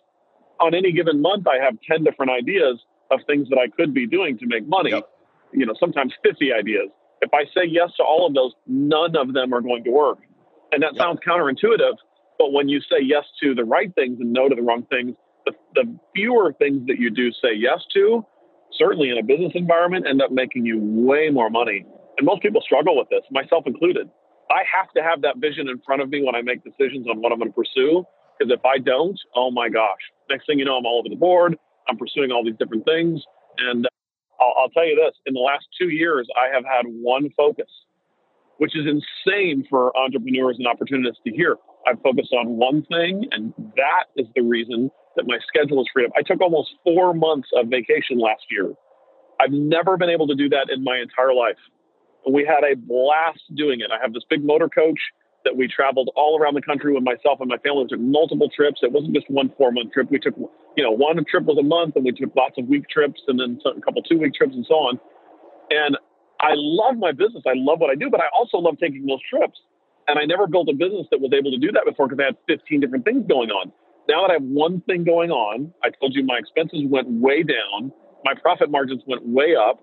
on 0.61 0.75
any 0.75 0.93
given 0.93 1.21
month, 1.21 1.47
I 1.47 1.63
have 1.63 1.75
10 1.91 2.05
different 2.05 2.31
ideas 2.31 2.79
of 3.11 3.21
things 3.27 3.49
that 3.49 3.59
I 3.59 3.69
could 3.69 3.93
be 3.93 4.07
doing 4.07 4.39
to 4.39 4.47
make 4.47 4.69
money. 4.69 4.91
Yep. 4.91 5.09
You 5.53 5.67
know, 5.67 5.75
sometimes 5.81 6.13
50 6.23 6.53
ideas. 6.53 6.91
If 7.23 7.31
I 7.35 7.45
say 7.57 7.67
yes 7.67 7.91
to 7.97 8.05
all 8.05 8.27
of 8.27 8.35
those, 8.35 8.53
none 8.67 9.17
of 9.17 9.33
them 9.35 9.53
are 9.53 9.61
going 9.61 9.85
to 9.85 9.91
work. 9.91 10.19
And 10.73 10.83
that 10.83 10.95
yep. 10.95 11.03
sounds 11.03 11.19
counterintuitive, 11.27 11.97
but 12.39 12.53
when 12.53 12.69
you 12.69 12.81
say 12.81 13.03
yes 13.03 13.25
to 13.43 13.55
the 13.55 13.65
right 13.65 13.93
things 13.95 14.19
and 14.21 14.33
no 14.33 14.49
to 14.49 14.55
the 14.55 14.63
wrong 14.63 14.87
things, 14.89 15.17
the, 15.45 15.53
the 15.75 15.99
fewer 16.15 16.53
things 16.53 16.87
that 16.87 16.99
you 16.99 17.11
do 17.11 17.33
say 17.33 17.53
yes 17.55 17.79
to, 17.95 18.25
certainly 18.79 19.11
in 19.11 19.19
a 19.19 19.23
business 19.23 19.53
environment, 19.55 20.07
end 20.09 20.23
up 20.23 20.31
making 20.31 20.65
you 20.65 20.79
way 20.81 21.31
more 21.31 21.51
money. 21.51 21.85
And 22.19 22.27
most 22.27 22.43
people 22.43 22.61
struggle 22.61 22.97
with 22.97 23.09
this, 23.09 23.23
myself 23.31 23.65
included. 23.67 24.09
I 24.51 24.63
have 24.67 24.91
to 24.97 25.03
have 25.03 25.23
that 25.23 25.39
vision 25.39 25.69
in 25.69 25.81
front 25.87 26.03
of 26.03 26.11
me 26.11 26.23
when 26.25 26.35
I 26.35 26.43
make 26.43 26.65
decisions 26.65 27.07
on 27.09 27.21
what 27.21 27.33
I'm 27.33 27.39
going 27.39 27.51
to 27.51 27.55
pursue. 27.55 28.05
Because 28.39 28.53
if 28.53 28.65
I 28.65 28.79
don't, 28.79 29.19
oh 29.37 29.51
my 29.51 29.69
gosh, 29.69 30.01
Next 30.31 30.47
thing 30.47 30.61
you 30.61 30.65
know, 30.65 30.77
I'm 30.77 30.87
all 30.87 31.01
over 31.01 31.09
the 31.09 31.17
board. 31.19 31.59
I'm 31.89 31.99
pursuing 31.99 32.31
all 32.31 32.45
these 32.45 32.55
different 32.59 32.85
things. 32.85 33.21
And 33.59 33.85
uh, 33.85 33.89
I'll, 34.41 34.55
I'll 34.63 34.69
tell 34.71 34.87
you 34.87 34.95
this 34.95 35.15
in 35.27 35.35
the 35.35 35.41
last 35.41 35.67
two 35.79 35.91
years, 35.91 36.29
I 36.41 36.55
have 36.55 36.65
had 36.65 36.87
one 36.87 37.29
focus, 37.37 37.67
which 38.59 38.77
is 38.77 38.87
insane 38.87 39.67
for 39.69 39.95
entrepreneurs 39.99 40.57
and 40.59 40.69
opportunists 40.69 41.21
to 41.27 41.33
hear. 41.33 41.57
I've 41.87 42.01
focused 42.03 42.33
on 42.33 42.57
one 42.57 42.85
thing, 42.85 43.27
and 43.33 43.53
that 43.77 44.05
is 44.17 44.27
the 44.37 44.43
reason 44.43 44.91
that 45.17 45.27
my 45.27 45.39
schedule 45.49 45.81
is 45.81 45.89
freed 45.93 46.07
up. 46.07 46.13
I 46.17 46.23
took 46.23 46.41
almost 46.41 46.71
four 46.85 47.13
months 47.13 47.49
of 47.57 47.67
vacation 47.67 48.19
last 48.19 48.45
year. 48.51 48.73
I've 49.41 49.51
never 49.51 49.97
been 49.97 50.11
able 50.11 50.29
to 50.29 50.35
do 50.35 50.49
that 50.51 50.69
in 50.71 50.85
my 50.85 50.99
entire 50.99 51.35
life. 51.35 51.59
We 52.29 52.45
had 52.45 52.65
a 52.65 52.77
blast 52.77 53.41
doing 53.55 53.81
it. 53.81 53.91
I 53.91 54.01
have 54.01 54.13
this 54.13 54.25
big 54.29 54.45
motor 54.45 54.69
coach 54.69 54.99
that 55.45 55.57
we 55.57 55.67
traveled 55.67 56.11
all 56.17 56.39
around 56.39 56.55
the 56.55 56.63
country 56.63 56.93
with 56.93 57.03
myself 57.03 57.41
and 57.41 57.49
my 57.49 57.57
family. 57.59 57.85
We 57.85 57.97
took 57.97 58.01
multiple 58.01 58.51
trips. 58.55 58.81
It 58.83 58.93
wasn't 58.93 59.15
just 59.15 59.31
one 59.31 59.51
four 59.57 59.73
month 59.73 59.93
trip. 59.93 60.11
We 60.11 60.19
took, 60.19 60.37
you 60.77 60.85
know, 60.85 60.91
one 60.91 61.17
trip 61.25 61.45
was 61.45 61.57
a 61.59 61.63
month, 61.63 61.97
and 61.97 62.05
we 62.05 62.13
took 62.13 62.35
lots 62.37 62.57
of 62.59 62.67
week 62.67 62.89
trips, 62.89 63.21
and 63.27 63.41
then 63.41 63.59
a 63.65 63.81
couple 63.81 64.03
two 64.03 64.19
week 64.19 64.35
trips, 64.35 64.55
and 64.55 64.67
so 64.69 64.75
on. 64.75 65.01
And 65.71 65.97
I 66.41 66.53
love 66.55 66.97
my 66.97 67.13
business. 67.13 67.45
I 67.47 67.55
love 67.55 67.81
what 67.81 67.91
I 67.91 67.95
do, 67.95 68.11
but 68.11 68.21
I 68.21 68.29
also 68.37 68.59
love 68.59 68.77
taking 68.79 69.07
those 69.07 69.21
trips. 69.29 69.61
And 70.09 70.19
I 70.19 70.25
never 70.25 70.47
built 70.47 70.69
a 70.69 70.75
business 70.75 71.07
that 71.11 71.21
was 71.21 71.33
able 71.33 71.53
to 71.53 71.59
do 71.59 71.71
that 71.73 71.85
before 71.85 72.09
because 72.09 72.21
I 72.21 72.27
had 72.33 72.37
15 72.49 72.81
different 72.81 73.05
things 73.05 73.25
going 73.29 73.51
on. 73.51 73.73
Now 74.09 74.27
that 74.27 74.31
I 74.31 74.35
have 74.35 74.43
one 74.43 74.81
thing 74.83 75.05
going 75.05 75.31
on, 75.31 75.73
I 75.85 75.91
told 76.01 76.15
you 76.17 76.25
my 76.25 76.39
expenses 76.39 76.83
went 76.89 77.09
way 77.09 77.45
down, 77.45 77.93
my 78.25 78.35
profit 78.35 78.71
margins 78.71 79.03
went 79.07 79.25
way 79.27 79.55
up, 79.55 79.79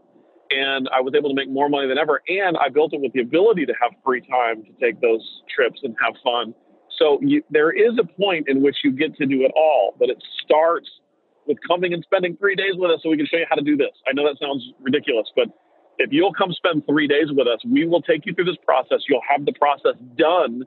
and 0.50 0.90
I 0.96 1.02
was 1.02 1.14
able 1.16 1.30
to 1.30 1.36
make 1.36 1.50
more 1.50 1.70
money 1.70 1.88
than 1.88 1.98
ever. 1.98 2.22
And 2.28 2.58
I 2.58 2.70
built 2.70 2.94
it 2.94 3.02
with 3.02 3.14
the 3.14 3.22
ability 3.22 3.66
to 3.66 3.74
have 3.82 3.92
free 4.04 4.22
time 4.22 4.64
to 4.64 4.72
take 4.80 5.02
those 5.02 5.24
trips 5.54 5.82
and 5.84 5.96
have 6.04 6.16
fun. 6.24 6.54
So 6.98 7.20
you, 7.22 7.44
there 7.50 7.72
is 7.72 7.98
a 8.00 8.06
point 8.06 8.48
in 8.48 8.62
which 8.62 8.78
you 8.84 8.92
get 8.92 9.16
to 9.18 9.26
do 9.26 9.44
it 9.44 9.52
all, 9.56 9.96
but 10.00 10.10
it 10.10 10.22
starts 10.44 10.90
with 11.46 11.58
coming 11.68 11.94
and 11.94 12.04
spending 12.04 12.36
three 12.38 12.56
days 12.56 12.74
with 12.76 12.92
us 12.92 13.00
so 13.04 13.10
we 13.10 13.18
can 13.18 13.26
show 13.26 13.38
you 13.38 13.46
how 13.50 13.56
to 13.56 13.62
do 13.62 13.78
this. 13.78 13.94
I 14.08 14.14
know 14.14 14.24
that 14.28 14.38
sounds 14.40 14.64
ridiculous, 14.82 15.28
but 15.36 15.48
if 15.98 16.12
you'll 16.12 16.34
come 16.34 16.52
spend 16.54 16.84
three 16.88 17.08
days 17.08 17.28
with 17.30 17.48
us, 17.48 17.60
we 17.66 17.86
will 17.86 18.02
take 18.02 18.26
you 18.26 18.34
through 18.34 18.46
this 18.46 18.62
process. 18.66 19.02
You'll 19.08 19.26
have 19.28 19.46
the 19.46 19.54
process 19.54 19.96
done 20.18 20.64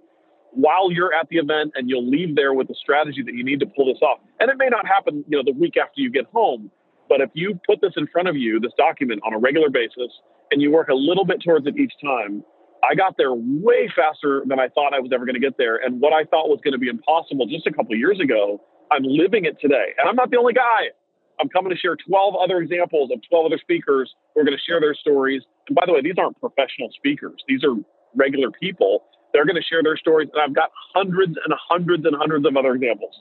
while 0.52 0.90
you're 0.90 1.14
at 1.14 1.28
the 1.28 1.36
event 1.36 1.72
and 1.76 1.88
you'll 1.88 2.08
leave 2.08 2.34
there 2.34 2.52
with 2.54 2.68
the 2.68 2.74
strategy 2.74 3.22
that 3.22 3.34
you 3.34 3.44
need 3.44 3.60
to 3.60 3.66
pull 3.66 3.92
this 3.92 4.02
off. 4.02 4.18
And 4.40 4.50
it 4.50 4.56
may 4.56 4.68
not 4.68 4.86
happen, 4.86 5.24
you 5.28 5.36
know, 5.36 5.44
the 5.44 5.56
week 5.56 5.76
after 5.76 6.00
you 6.00 6.10
get 6.10 6.26
home, 6.32 6.70
but 7.10 7.20
if 7.20 7.30
you 7.34 7.58
put 7.66 7.82
this 7.82 7.92
in 7.96 8.06
front 8.06 8.28
of 8.28 8.36
you, 8.36 8.60
this 8.60 8.70
document 8.78 9.20
on 9.26 9.34
a 9.34 9.38
regular 9.38 9.68
basis, 9.68 10.14
and 10.52 10.62
you 10.62 10.70
work 10.70 10.88
a 10.88 10.94
little 10.94 11.26
bit 11.26 11.42
towards 11.42 11.66
it 11.66 11.76
each 11.76 11.92
time, 12.00 12.44
I 12.88 12.94
got 12.94 13.18
there 13.18 13.34
way 13.34 13.90
faster 13.94 14.42
than 14.46 14.60
I 14.60 14.68
thought 14.68 14.94
I 14.94 15.00
was 15.00 15.10
ever 15.12 15.26
going 15.26 15.34
to 15.34 15.42
get 15.42 15.58
there. 15.58 15.76
And 15.76 16.00
what 16.00 16.14
I 16.14 16.22
thought 16.22 16.48
was 16.48 16.60
going 16.62 16.72
to 16.72 16.78
be 16.78 16.88
impossible 16.88 17.46
just 17.46 17.66
a 17.66 17.72
couple 17.72 17.94
years 17.96 18.20
ago, 18.20 18.62
I'm 18.92 19.02
living 19.02 19.44
it 19.44 19.58
today. 19.60 19.92
And 19.98 20.08
I'm 20.08 20.14
not 20.14 20.30
the 20.30 20.38
only 20.38 20.54
guy. 20.54 20.94
I'm 21.40 21.48
coming 21.48 21.70
to 21.70 21.76
share 21.76 21.96
12 21.96 22.34
other 22.38 22.58
examples 22.58 23.10
of 23.12 23.18
12 23.28 23.46
other 23.46 23.58
speakers 23.58 24.14
who 24.34 24.42
are 24.42 24.44
going 24.44 24.56
to 24.56 24.62
share 24.62 24.80
their 24.80 24.94
stories. 24.94 25.42
And 25.66 25.74
by 25.74 25.82
the 25.86 25.92
way, 25.92 26.00
these 26.02 26.16
aren't 26.16 26.38
professional 26.40 26.94
speakers, 26.94 27.42
these 27.48 27.64
are 27.64 27.74
regular 28.14 28.50
people. 28.50 29.02
They're 29.32 29.46
going 29.46 29.60
to 29.60 29.62
share 29.62 29.82
their 29.82 29.96
stories. 29.96 30.28
And 30.32 30.42
I've 30.42 30.54
got 30.54 30.70
hundreds 30.94 31.34
and 31.44 31.54
hundreds 31.54 32.04
and 32.04 32.14
hundreds 32.16 32.46
of 32.46 32.56
other 32.56 32.74
examples 32.74 33.14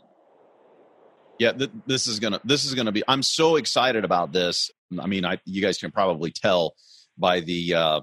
yeah 1.40 1.52
th- 1.52 1.72
this 1.88 2.08
is 2.08 2.20
gonna 2.20 2.40
this 2.44 2.66
is 2.66 2.76
gonna 2.76 2.92
be 2.92 3.04
i'm 3.08 3.24
so 3.24 3.56
excited 3.56 4.04
about 4.06 4.32
this 4.32 4.70
i 5.00 5.08
mean 5.08 5.26
i 5.26 5.40
you 5.46 5.62
guys 5.62 5.78
can 5.78 5.92
probably 5.92 6.32
tell 6.32 6.76
by 7.18 7.40
the 7.40 7.74
uh, 7.74 8.02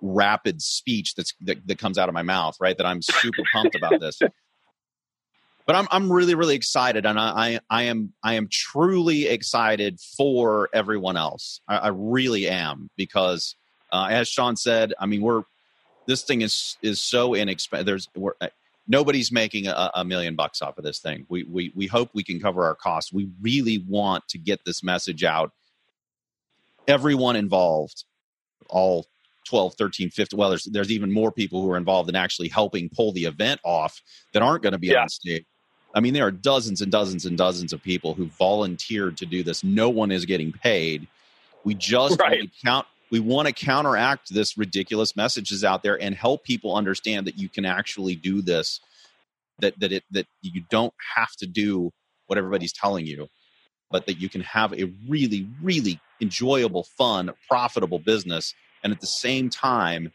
rapid 0.00 0.62
speech 0.62 1.14
that's 1.14 1.34
that, 1.40 1.66
that 1.66 1.78
comes 1.78 1.98
out 1.98 2.08
of 2.08 2.14
my 2.14 2.22
mouth 2.22 2.56
right 2.60 2.76
that 2.78 2.86
i'm 2.86 3.02
super 3.02 3.42
pumped 3.52 3.74
about 3.74 4.00
this 4.00 4.18
but 5.66 5.74
I'm 5.74 5.88
I'm 5.90 6.10
really 6.10 6.34
really 6.34 6.54
excited, 6.54 7.04
and 7.04 7.18
I 7.18 7.28
I, 7.28 7.60
I 7.68 7.82
am 7.84 8.12
I 8.22 8.34
am 8.34 8.48
truly 8.50 9.26
excited 9.26 9.98
for 10.16 10.70
everyone 10.72 11.16
else. 11.16 11.60
I, 11.68 11.76
I 11.76 11.88
really 11.88 12.48
am 12.48 12.88
because, 12.96 13.56
uh, 13.92 14.06
as 14.08 14.28
Sean 14.28 14.56
said, 14.56 14.94
I 14.98 15.06
mean 15.06 15.22
we're 15.22 15.42
this 16.06 16.22
thing 16.22 16.42
is 16.42 16.76
is 16.82 17.00
so 17.00 17.34
inexpensive. 17.34 17.86
There's 17.86 18.08
we're 18.14 18.34
nobody's 18.88 19.32
making 19.32 19.66
a, 19.66 19.90
a, 19.94 20.04
million 20.04 20.34
bucks 20.34 20.62
off 20.62 20.78
of 20.78 20.84
this 20.84 21.00
thing. 21.00 21.26
We, 21.28 21.44
we, 21.44 21.72
we 21.74 21.86
hope 21.86 22.10
we 22.14 22.22
can 22.22 22.40
cover 22.40 22.64
our 22.64 22.74
costs. 22.74 23.12
We 23.12 23.28
really 23.40 23.84
want 23.88 24.26
to 24.28 24.38
get 24.38 24.60
this 24.64 24.82
message 24.82 25.24
out. 25.24 25.52
Everyone 26.86 27.36
involved, 27.36 28.04
all 28.68 29.06
12, 29.48 29.74
13, 29.74 30.10
15, 30.10 30.38
well, 30.38 30.50
there's, 30.50 30.64
there's 30.64 30.90
even 30.90 31.12
more 31.12 31.32
people 31.32 31.62
who 31.62 31.70
are 31.70 31.76
involved 31.76 32.08
in 32.08 32.16
actually 32.16 32.48
helping 32.48 32.88
pull 32.88 33.12
the 33.12 33.24
event 33.24 33.60
off 33.64 34.00
that 34.32 34.42
aren't 34.42 34.62
going 34.62 34.72
to 34.72 34.78
be 34.78 34.88
yeah. 34.88 35.02
on 35.02 35.08
stage. 35.08 35.44
I 35.94 36.00
mean, 36.00 36.12
there 36.12 36.26
are 36.26 36.32
dozens 36.32 36.82
and 36.82 36.92
dozens 36.92 37.24
and 37.24 37.38
dozens 37.38 37.72
of 37.72 37.82
people 37.82 38.12
who 38.14 38.26
volunteered 38.26 39.16
to 39.16 39.26
do 39.26 39.42
this. 39.42 39.64
No 39.64 39.88
one 39.88 40.10
is 40.10 40.26
getting 40.26 40.52
paid. 40.52 41.08
We 41.64 41.74
just 41.74 42.20
right. 42.20 42.50
count 42.64 42.86
we 43.10 43.20
want 43.20 43.46
to 43.46 43.54
counteract 43.54 44.32
this 44.32 44.56
ridiculous 44.58 45.16
messages 45.16 45.64
out 45.64 45.82
there 45.82 46.00
and 46.00 46.14
help 46.14 46.44
people 46.44 46.74
understand 46.74 47.26
that 47.26 47.38
you 47.38 47.48
can 47.48 47.64
actually 47.64 48.16
do 48.16 48.42
this 48.42 48.80
that 49.60 49.78
that 49.80 49.92
it 49.92 50.04
that 50.10 50.26
you 50.42 50.62
don't 50.70 50.94
have 51.14 51.30
to 51.38 51.46
do 51.46 51.90
what 52.26 52.38
everybody's 52.38 52.72
telling 52.72 53.06
you 53.06 53.28
but 53.90 54.06
that 54.06 54.20
you 54.20 54.28
can 54.28 54.40
have 54.42 54.72
a 54.72 54.92
really 55.08 55.48
really 55.62 56.00
enjoyable 56.20 56.84
fun 56.98 57.30
profitable 57.48 57.98
business 57.98 58.54
and 58.82 58.92
at 58.92 59.00
the 59.00 59.06
same 59.06 59.50
time 59.50 60.12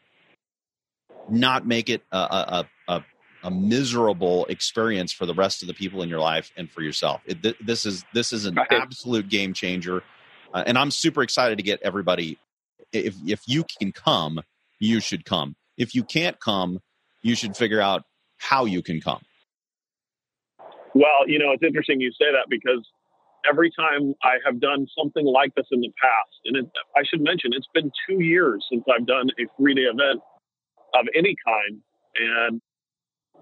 not 1.30 1.68
make 1.68 1.90
it 1.90 2.02
a, 2.12 2.18
a, 2.18 2.70
a, 2.88 3.04
a 3.44 3.52
miserable 3.52 4.46
experience 4.46 5.12
for 5.12 5.26
the 5.26 5.34
rest 5.34 5.62
of 5.62 5.68
the 5.68 5.74
people 5.74 6.02
in 6.02 6.10
your 6.10 6.20
life 6.20 6.52
and 6.58 6.70
for 6.70 6.82
yourself 6.82 7.22
it, 7.26 7.66
this 7.66 7.86
is 7.86 8.04
this 8.14 8.34
is 8.34 8.46
an 8.46 8.56
right. 8.56 8.72
absolute 8.72 9.30
game 9.30 9.54
changer 9.54 10.04
uh, 10.54 10.64
and 10.66 10.78
i'm 10.78 10.92
super 10.92 11.24
excited 11.24 11.58
to 11.58 11.64
get 11.64 11.80
everybody 11.84 12.38
if 12.94 13.16
if 13.26 13.42
you 13.48 13.66
can 13.80 13.92
come, 13.92 14.42
you 14.80 15.00
should 15.00 15.26
come. 15.26 15.56
If 15.78 15.96
you 15.96 16.04
can't 16.04 16.40
come, 16.40 16.80
you 17.22 17.36
should 17.36 17.56
figure 17.56 17.82
out 17.82 18.04
how 18.38 18.66
you 18.66 18.82
can 18.82 19.00
come. 19.02 19.22
Well, 20.94 21.28
you 21.28 21.40
know, 21.40 21.52
it's 21.52 21.64
interesting 21.64 22.02
you 22.02 22.12
say 22.12 22.32
that 22.32 22.48
because 22.50 22.86
every 23.50 23.72
time 23.72 24.14
I 24.24 24.38
have 24.46 24.60
done 24.60 24.88
something 24.98 25.26
like 25.26 25.54
this 25.56 25.66
in 25.72 25.82
the 25.82 25.92
past, 26.02 26.40
and 26.46 26.58
it, 26.58 26.66
I 26.96 27.04
should 27.04 27.22
mention 27.22 27.52
it's 27.54 27.68
been 27.74 27.92
two 28.08 28.24
years 28.24 28.66
since 28.70 28.84
I've 28.94 29.08
done 29.08 29.30
a 29.40 29.46
three 29.58 29.74
day 29.74 29.84
event 29.84 30.22
of 30.94 31.06
any 31.16 31.36
kind. 31.46 31.82
And 32.20 32.62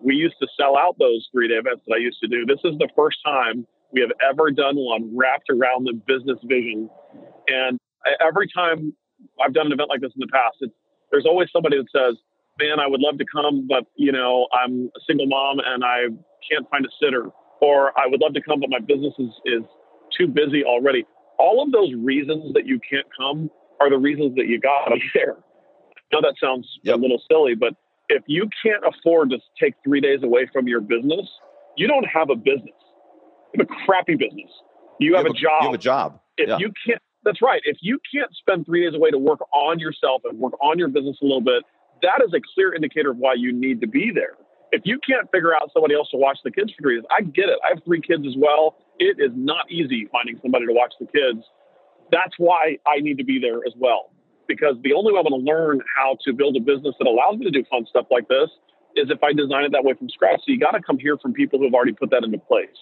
we 0.01 0.15
used 0.15 0.35
to 0.41 0.47
sell 0.57 0.77
out 0.77 0.95
those 0.99 1.27
three 1.33 1.47
day 1.47 1.55
events 1.55 1.81
that 1.87 1.95
I 1.95 1.97
used 1.97 2.19
to 2.21 2.27
do. 2.27 2.45
This 2.45 2.59
is 2.63 2.77
the 2.77 2.89
first 2.95 3.17
time 3.25 3.65
we 3.91 4.01
have 4.01 4.11
ever 4.21 4.51
done 4.51 4.75
one 4.75 5.15
wrapped 5.17 5.49
around 5.49 5.85
the 5.85 5.93
business 5.93 6.37
vision. 6.43 6.89
And 7.47 7.79
every 8.21 8.47
time 8.55 8.93
I've 9.43 9.53
done 9.53 9.67
an 9.67 9.73
event 9.73 9.89
like 9.89 10.01
this 10.01 10.11
in 10.15 10.19
the 10.19 10.27
past. 10.27 10.57
It's, 10.61 10.73
there's 11.11 11.25
always 11.25 11.49
somebody 11.51 11.77
that 11.77 11.87
says, 11.91 12.17
"Man, 12.59 12.79
I 12.79 12.87
would 12.87 13.01
love 13.01 13.17
to 13.17 13.25
come, 13.25 13.67
but 13.67 13.85
you 13.95 14.11
know, 14.11 14.47
I'm 14.53 14.91
a 14.95 14.99
single 15.07 15.27
mom 15.27 15.59
and 15.59 15.83
I 15.83 16.07
can't 16.49 16.69
find 16.69 16.85
a 16.85 16.89
sitter," 17.01 17.29
or 17.61 17.97
"I 17.99 18.07
would 18.07 18.21
love 18.21 18.33
to 18.33 18.41
come, 18.41 18.59
but 18.59 18.69
my 18.69 18.79
business 18.79 19.13
is 19.19 19.31
is 19.45 19.63
too 20.17 20.27
busy 20.27 20.63
already." 20.63 21.05
All 21.37 21.63
of 21.63 21.71
those 21.71 21.93
reasons 21.95 22.53
that 22.53 22.65
you 22.65 22.79
can't 22.79 23.07
come 23.17 23.49
are 23.79 23.89
the 23.89 23.97
reasons 23.97 24.35
that 24.35 24.47
you 24.47 24.59
got 24.59 24.89
to 24.89 24.95
be 24.95 25.09
there. 25.13 25.37
I 25.37 26.15
know 26.15 26.21
that 26.21 26.35
sounds 26.41 26.67
yep. 26.83 26.97
a 26.97 26.99
little 26.99 27.21
silly, 27.29 27.55
but 27.55 27.75
if 28.09 28.23
you 28.27 28.49
can't 28.61 28.83
afford 28.83 29.29
to 29.29 29.37
take 29.61 29.75
three 29.83 30.01
days 30.01 30.21
away 30.23 30.49
from 30.51 30.67
your 30.67 30.81
business, 30.81 31.27
you 31.77 31.87
don't 31.87 32.05
have 32.05 32.29
a 32.29 32.35
business. 32.35 32.75
You 33.53 33.59
have 33.59 33.69
a 33.69 33.85
crappy 33.85 34.15
business. 34.15 34.51
You, 34.99 35.11
you 35.11 35.15
have, 35.15 35.25
have, 35.25 35.35
a 35.35 35.37
job. 35.37 35.61
You 35.61 35.67
have 35.67 35.75
a 35.75 35.77
job. 35.77 36.19
If 36.37 36.49
yeah. 36.49 36.57
you 36.57 36.73
can't 36.85 37.01
that's 37.23 37.41
right. 37.41 37.61
If 37.65 37.77
you 37.81 37.99
can't 38.13 38.31
spend 38.35 38.65
three 38.65 38.85
days 38.85 38.95
away 38.95 39.11
to 39.11 39.17
work 39.17 39.39
on 39.53 39.79
yourself 39.79 40.21
and 40.25 40.39
work 40.39 40.53
on 40.61 40.79
your 40.79 40.87
business 40.87 41.17
a 41.21 41.25
little 41.25 41.41
bit, 41.41 41.63
that 42.01 42.23
is 42.25 42.33
a 42.33 42.41
clear 42.55 42.73
indicator 42.73 43.11
of 43.11 43.17
why 43.17 43.33
you 43.35 43.51
need 43.51 43.81
to 43.81 43.87
be 43.87 44.11
there. 44.13 44.37
If 44.71 44.83
you 44.85 44.99
can't 45.05 45.29
figure 45.31 45.53
out 45.53 45.71
somebody 45.73 45.95
else 45.95 46.09
to 46.11 46.17
watch 46.17 46.37
the 46.43 46.51
kids 46.51 46.71
for 46.73 46.83
three 46.83 46.97
days, 46.97 47.05
I 47.09 47.21
get 47.23 47.49
it. 47.49 47.57
I 47.65 47.73
have 47.73 47.83
three 47.83 48.01
kids 48.01 48.23
as 48.27 48.35
well. 48.37 48.77
It 48.99 49.17
is 49.19 49.31
not 49.35 49.69
easy 49.71 50.07
finding 50.11 50.39
somebody 50.41 50.67
to 50.67 50.73
watch 50.73 50.93
the 50.99 51.07
kids. 51.07 51.43
That's 52.11 52.33
why 52.37 52.77
I 52.87 53.01
need 53.01 53.17
to 53.17 53.25
be 53.25 53.39
there 53.39 53.65
as 53.65 53.73
well. 53.75 54.13
Because 54.47 54.75
the 54.83 54.93
only 54.93 55.13
way 55.13 55.19
I'm 55.19 55.27
going 55.27 55.43
to 55.43 55.45
learn 55.45 55.81
how 55.97 56.17
to 56.25 56.33
build 56.33 56.55
a 56.55 56.59
business 56.59 56.95
that 56.99 57.07
allows 57.07 57.37
me 57.37 57.45
to 57.45 57.51
do 57.51 57.63
fun 57.69 57.85
stuff 57.89 58.05
like 58.09 58.27
this 58.27 58.49
is 58.95 59.09
if 59.09 59.21
I 59.23 59.33
design 59.33 59.65
it 59.65 59.71
that 59.73 59.83
way 59.83 59.93
from 59.93 60.09
scratch. 60.09 60.39
So 60.39 60.51
you 60.53 60.59
got 60.59 60.71
to 60.71 60.81
come 60.81 60.97
here 60.97 61.17
from 61.17 61.33
people 61.33 61.59
who 61.59 61.65
have 61.65 61.73
already 61.73 61.93
put 61.93 62.09
that 62.11 62.23
into 62.23 62.39
place. 62.39 62.77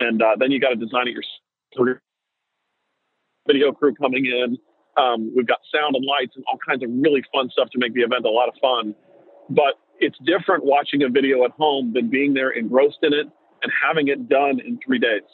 And 0.00 0.20
uh, 0.20 0.36
then 0.38 0.50
you 0.50 0.60
got 0.60 0.70
to 0.70 0.76
design 0.76 1.08
it 1.08 1.16
yourself 1.16 2.00
video 3.46 3.72
crew 3.72 3.94
coming 3.94 4.26
in. 4.26 4.58
Um, 4.96 5.32
we've 5.36 5.46
got 5.46 5.58
sound 5.72 5.94
and 5.94 6.04
lights 6.04 6.32
and 6.36 6.44
all 6.50 6.58
kinds 6.66 6.82
of 6.82 6.90
really 6.92 7.22
fun 7.32 7.50
stuff 7.50 7.68
to 7.72 7.78
make 7.78 7.94
the 7.94 8.00
event 8.00 8.24
a 8.24 8.30
lot 8.30 8.48
of 8.48 8.54
fun. 8.60 8.94
But 9.50 9.78
it's 9.98 10.16
different 10.24 10.64
watching 10.64 11.02
a 11.02 11.08
video 11.08 11.44
at 11.44 11.52
home 11.52 11.92
than 11.92 12.08
being 12.10 12.34
there 12.34 12.50
engrossed 12.50 12.98
in 13.02 13.12
it 13.12 13.26
and 13.62 13.72
having 13.72 14.08
it 14.08 14.28
done 14.28 14.60
in 14.60 14.78
three 14.84 14.98
days. 14.98 15.28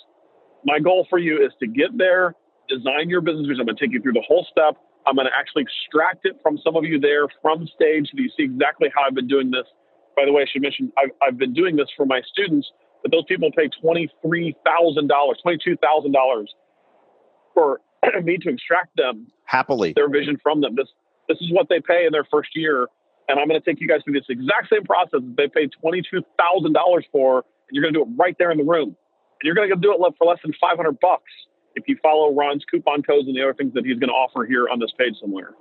My 0.64 0.79
goal 0.79 1.07
for 1.11 1.18
you 1.18 1.44
is 1.44 1.53
to 1.61 1.66
get 1.66 1.96
there, 1.96 2.35
design 2.68 3.09
your 3.09 3.20
business. 3.20 3.46
I'm 3.59 3.66
going 3.66 3.77
to 3.77 3.85
take 3.85 3.92
you 3.92 4.01
through 4.01 4.14
the 4.14 4.25
whole 4.27 4.46
step. 4.51 4.77
I'm 5.07 5.16
going 5.16 5.27
to 5.27 5.37
actually 5.37 5.66
extract 5.66 6.27
it 6.27 6.38
from 6.42 6.59
some 6.62 6.77
of 6.77 6.85
you 6.85 7.01
there 7.01 7.27
from 7.40 7.66
stage 7.75 8.07
so 8.07 8.14
you 8.14 8.31
see 8.37 8.44
exactly 8.44 8.88
how 8.94 9.03
I've 9.07 9.14
been 9.14 9.27
doing 9.27 9.51
this. 9.51 9.66
By 10.16 10.25
the 10.27 10.33
way, 10.33 10.42
I 10.42 10.46
should 10.51 10.62
mention 10.62 10.92
I've, 10.98 11.11
I've 11.22 11.38
been 11.38 11.53
doing 11.53 11.75
this 11.75 11.88
for 11.96 12.07
my 12.07 12.20
students 12.31 12.70
But 13.03 13.11
those 13.11 13.25
people 13.27 13.51
pay 13.57 13.68
$23,000, 13.83 14.55
$22,000 14.62 16.44
for 17.55 17.81
me 18.23 18.38
to 18.38 18.49
extract 18.49 18.97
them 18.97 19.27
happily 19.45 19.93
their 19.95 20.09
vision 20.09 20.38
from 20.43 20.61
them. 20.61 20.75
This 20.77 20.88
this 21.29 21.38
is 21.41 21.53
what 21.53 21.69
they 21.69 21.81
pay 21.81 22.07
in 22.07 22.12
their 22.12 22.27
first 22.31 22.51
year, 22.55 22.88
and 23.29 23.38
I'm 23.38 23.49
going 23.49 23.61
to 23.61 23.65
take 23.65 23.81
you 23.81 23.88
guys 23.88 24.01
through 24.05 24.15
this 24.15 24.27
exact 24.29 24.69
same 24.71 24.85
process 24.85 25.21
that 25.21 25.35
they 25.37 25.49
paid 25.49 25.71
twenty 25.81 26.03
two 26.03 26.23
thousand 26.38 26.73
dollars 26.73 27.05
for, 27.12 27.38
and 27.38 27.71
you're 27.71 27.83
going 27.83 27.95
to 27.95 28.01
do 28.01 28.11
it 28.11 28.15
right 28.19 28.37
there 28.38 28.51
in 28.51 28.59
the 28.59 28.65
room, 28.65 28.88
and 28.88 29.45
you're 29.45 29.55
going 29.55 29.69
to 29.69 29.77
do 29.77 29.95
it 29.95 30.15
for 30.19 30.27
less 30.27 30.38
than 30.43 30.53
five 30.61 30.77
hundred 30.77 30.99
bucks 31.01 31.31
if 31.75 31.85
you 31.88 31.97
follow 32.03 32.35
Ron's 32.35 32.65
coupon 32.71 33.03
codes 33.03 33.27
and 33.27 33.37
the 33.37 33.43
other 33.43 33.55
things 33.55 33.73
that 33.75 33.87
he's 33.87 33.99
going 33.99 34.11
to 34.11 34.15
offer 34.15 34.45
here 34.45 34.69
on 34.69 34.79
this 34.79 34.91
page 34.99 35.15
somewhere. 35.21 35.55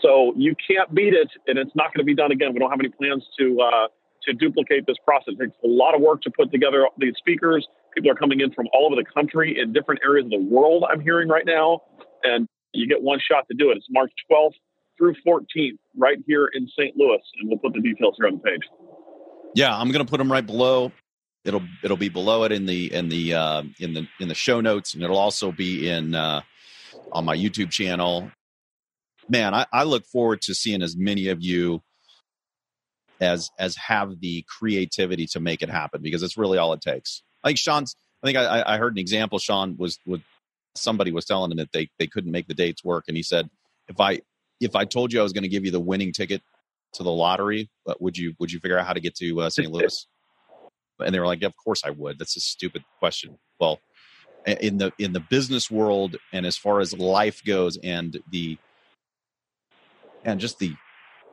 So 0.00 0.32
you 0.36 0.54
can't 0.54 0.94
beat 0.94 1.14
it, 1.14 1.30
and 1.46 1.58
it's 1.58 1.74
not 1.74 1.92
going 1.94 2.04
to 2.04 2.04
be 2.04 2.14
done 2.14 2.30
again. 2.30 2.52
We 2.52 2.60
don't 2.60 2.70
have 2.70 2.80
any 2.80 2.90
plans 2.90 3.24
to 3.38 3.60
uh, 3.60 3.88
to 4.24 4.32
duplicate 4.32 4.86
this 4.86 4.96
process. 5.04 5.34
It 5.38 5.44
takes 5.44 5.56
a 5.64 5.68
lot 5.68 5.94
of 5.94 6.00
work 6.00 6.22
to 6.22 6.30
put 6.30 6.50
together 6.50 6.86
these 6.98 7.14
speakers. 7.16 7.66
People 7.96 8.10
are 8.10 8.14
coming 8.14 8.40
in 8.40 8.52
from 8.52 8.66
all 8.74 8.86
over 8.86 8.94
the 8.94 9.04
country 9.14 9.58
in 9.58 9.72
different 9.72 10.00
areas 10.04 10.26
of 10.26 10.30
the 10.30 10.46
world. 10.54 10.84
I'm 10.88 11.00
hearing 11.00 11.28
right 11.28 11.46
now, 11.46 11.80
and 12.22 12.46
you 12.74 12.86
get 12.86 13.00
one 13.02 13.18
shot 13.18 13.46
to 13.50 13.56
do 13.56 13.70
it. 13.70 13.78
It's 13.78 13.86
March 13.88 14.12
12th 14.30 14.52
through 14.98 15.14
14th, 15.26 15.78
right 15.96 16.18
here 16.26 16.50
in 16.52 16.68
St. 16.78 16.94
Louis, 16.94 17.18
and 17.40 17.48
we'll 17.48 17.58
put 17.58 17.72
the 17.72 17.80
details 17.80 18.14
here 18.18 18.26
on 18.26 18.34
the 18.34 18.40
page. 18.40 18.60
Yeah, 19.54 19.74
I'm 19.74 19.90
going 19.90 20.04
to 20.04 20.10
put 20.10 20.18
them 20.18 20.30
right 20.30 20.46
below. 20.46 20.92
It'll 21.46 21.62
it'll 21.82 21.96
be 21.96 22.08
below 22.10 22.42
it 22.44 22.52
in 22.52 22.66
the 22.66 22.92
in 22.92 23.08
the 23.08 23.34
uh, 23.34 23.62
in 23.78 23.94
the 23.94 24.06
in 24.20 24.28
the 24.28 24.34
show 24.34 24.60
notes, 24.60 24.92
and 24.92 25.02
it'll 25.02 25.16
also 25.16 25.50
be 25.50 25.88
in 25.88 26.14
uh, 26.14 26.42
on 27.12 27.24
my 27.24 27.36
YouTube 27.36 27.70
channel. 27.70 28.30
Man, 29.28 29.54
I, 29.54 29.64
I 29.72 29.84
look 29.84 30.04
forward 30.04 30.42
to 30.42 30.54
seeing 30.54 30.82
as 30.82 30.96
many 30.96 31.28
of 31.28 31.40
you 31.40 31.82
as 33.20 33.48
as 33.58 33.76
have 33.76 34.20
the 34.20 34.44
creativity 34.46 35.26
to 35.28 35.40
make 35.40 35.62
it 35.62 35.70
happen 35.70 36.02
because 36.02 36.22
it's 36.22 36.36
really 36.36 36.58
all 36.58 36.72
it 36.72 36.80
takes. 36.80 37.22
I 37.46 37.50
think 37.50 37.58
Sean's. 37.58 37.94
I 38.24 38.26
think 38.26 38.38
I, 38.38 38.62
I 38.66 38.76
heard 38.76 38.94
an 38.94 38.98
example. 38.98 39.38
Sean 39.38 39.76
was 39.78 40.00
with 40.04 40.20
somebody 40.74 41.12
was 41.12 41.24
telling 41.24 41.52
him 41.52 41.58
that 41.58 41.70
they 41.72 41.88
they 42.00 42.08
couldn't 42.08 42.32
make 42.32 42.48
the 42.48 42.54
dates 42.54 42.82
work, 42.82 43.04
and 43.06 43.16
he 43.16 43.22
said, 43.22 43.48
"If 43.88 44.00
I 44.00 44.20
if 44.60 44.74
I 44.74 44.84
told 44.84 45.12
you 45.12 45.20
I 45.20 45.22
was 45.22 45.32
going 45.32 45.44
to 45.44 45.48
give 45.48 45.64
you 45.64 45.70
the 45.70 45.78
winning 45.78 46.12
ticket 46.12 46.42
to 46.94 47.04
the 47.04 47.12
lottery, 47.12 47.70
would 48.00 48.18
you 48.18 48.34
would 48.40 48.50
you 48.50 48.58
figure 48.58 48.76
out 48.76 48.86
how 48.86 48.94
to 48.94 49.00
get 49.00 49.14
to 49.16 49.42
uh, 49.42 49.50
St. 49.50 49.70
Louis?" 49.72 50.08
And 50.98 51.14
they 51.14 51.20
were 51.20 51.26
like, 51.26 51.44
"Of 51.44 51.54
course 51.56 51.82
I 51.84 51.90
would. 51.90 52.18
That's 52.18 52.36
a 52.36 52.40
stupid 52.40 52.82
question." 52.98 53.38
Well, 53.60 53.78
in 54.44 54.78
the 54.78 54.92
in 54.98 55.12
the 55.12 55.20
business 55.20 55.70
world 55.70 56.16
and 56.32 56.46
as 56.46 56.56
far 56.56 56.80
as 56.80 56.98
life 56.98 57.44
goes, 57.44 57.76
and 57.76 58.18
the 58.32 58.58
and 60.24 60.40
just 60.40 60.58
the 60.58 60.74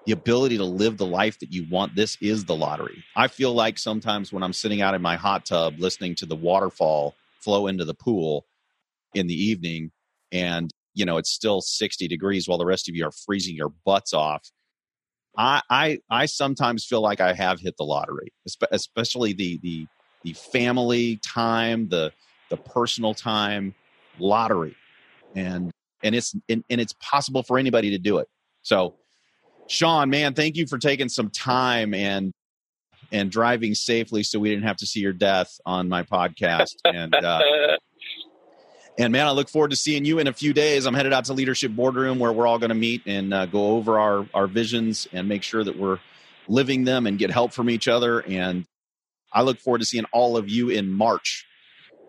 the 0.06 0.12
ability 0.12 0.58
to 0.58 0.66
live 0.66 0.98
the 0.98 1.06
life 1.06 1.40
that 1.40 1.52
you 1.52 1.66
want 1.70 1.96
this 1.96 2.18
is 2.22 2.46
the 2.46 2.56
lottery. 2.56 3.04
I 3.16 3.28
feel 3.28 3.54
like 3.54 3.78
sometimes 3.78 4.34
when 4.34 4.44
i'm 4.44 4.54
sitting 4.54 4.82
out 4.82 4.94
in 4.94 5.02
my 5.02 5.16
hot 5.16 5.46
tub 5.46 5.76
listening 5.78 6.16
to 6.16 6.26
the 6.26 6.36
waterfall 6.36 7.16
flow 7.42 7.68
into 7.68 7.86
the 7.86 7.94
pool 7.94 8.46
in 9.14 9.28
the 9.28 9.36
evening 9.36 9.92
and 10.32 10.72
you 10.94 11.06
know 11.06 11.18
it's 11.18 11.32
still 11.32 11.62
60 11.62 12.08
degrees 12.08 12.48
while 12.48 12.58
the 12.58 12.66
rest 12.66 12.90
of 12.90 12.96
you 12.96 13.06
are 13.06 13.12
freezing 13.12 13.56
your 13.56 13.74
butts 13.86 14.14
off 14.14 14.50
i 15.38 15.62
i 15.70 16.00
i 16.10 16.26
sometimes 16.26 16.86
feel 16.86 17.02
like 17.02 17.20
i 17.20 17.34
have 17.34 17.60
hit 17.60 17.76
the 17.78 17.84
lottery 17.84 18.32
especially 18.72 19.34
the 19.34 19.60
the 19.62 19.86
the 20.24 20.34
family 20.34 21.18
time 21.18 21.90
the 21.90 22.12
the 22.50 22.58
personal 22.58 23.14
time 23.14 23.74
lottery. 24.20 24.76
And 25.36 25.72
and 26.04 26.14
it's 26.14 26.36
and, 26.50 26.64
and 26.70 26.80
it's 26.80 26.94
possible 27.02 27.44
for 27.44 27.58
anybody 27.58 27.90
to 27.92 27.98
do 27.98 28.18
it. 28.20 28.28
So 28.62 28.96
sean 29.68 30.10
man 30.10 30.34
thank 30.34 30.56
you 30.56 30.68
for 30.68 30.78
taking 30.78 31.10
some 31.10 31.30
time 31.30 31.94
and 31.94 32.32
and 33.12 33.32
driving 33.32 33.76
safely 33.76 34.24
so 34.24 34.40
we 34.40 34.50
didn't 34.50 34.66
have 34.66 34.78
to 34.78 34.86
see 34.86 35.00
your 35.00 35.14
death 35.14 35.60
on 35.66 35.88
my 35.90 36.04
podcast 36.04 36.76
and 36.86 37.14
uh 37.16 37.42
And 38.98 39.12
man, 39.12 39.26
I 39.26 39.32
look 39.32 39.50
forward 39.50 39.72
to 39.72 39.76
seeing 39.76 40.06
you 40.06 40.20
in 40.20 40.28
a 40.28 40.34
few 40.34 40.54
days. 40.54 40.86
I'm 40.86 40.94
headed 40.94 41.14
out 41.14 41.26
to 41.26 41.34
Leadership 41.34 41.72
Boardroom 41.72 42.20
where 42.20 42.32
we're 42.32 42.46
all 42.46 42.60
going 42.60 42.70
to 42.70 42.76
meet 42.76 43.02
and 43.08 43.34
uh, 43.34 43.48
go 43.48 43.72
over 43.72 44.00
our, 44.00 44.28
our 44.34 44.46
visions 44.46 45.08
and 45.12 45.28
make 45.28 45.42
sure 45.42 45.64
that 45.64 45.78
we're 45.78 46.00
living 46.48 46.84
them 46.84 47.08
and 47.08 47.18
get 47.18 47.32
help 47.32 47.54
from 47.54 47.70
each 47.70 47.88
other. 47.88 48.20
And 48.20 48.66
I 49.32 49.42
look 49.42 49.60
forward 49.60 49.80
to 49.80 49.86
seeing 49.86 50.06
all 50.12 50.38
of 50.38 50.48
you 50.48 50.70
in 50.70 50.92
March, 50.92 51.48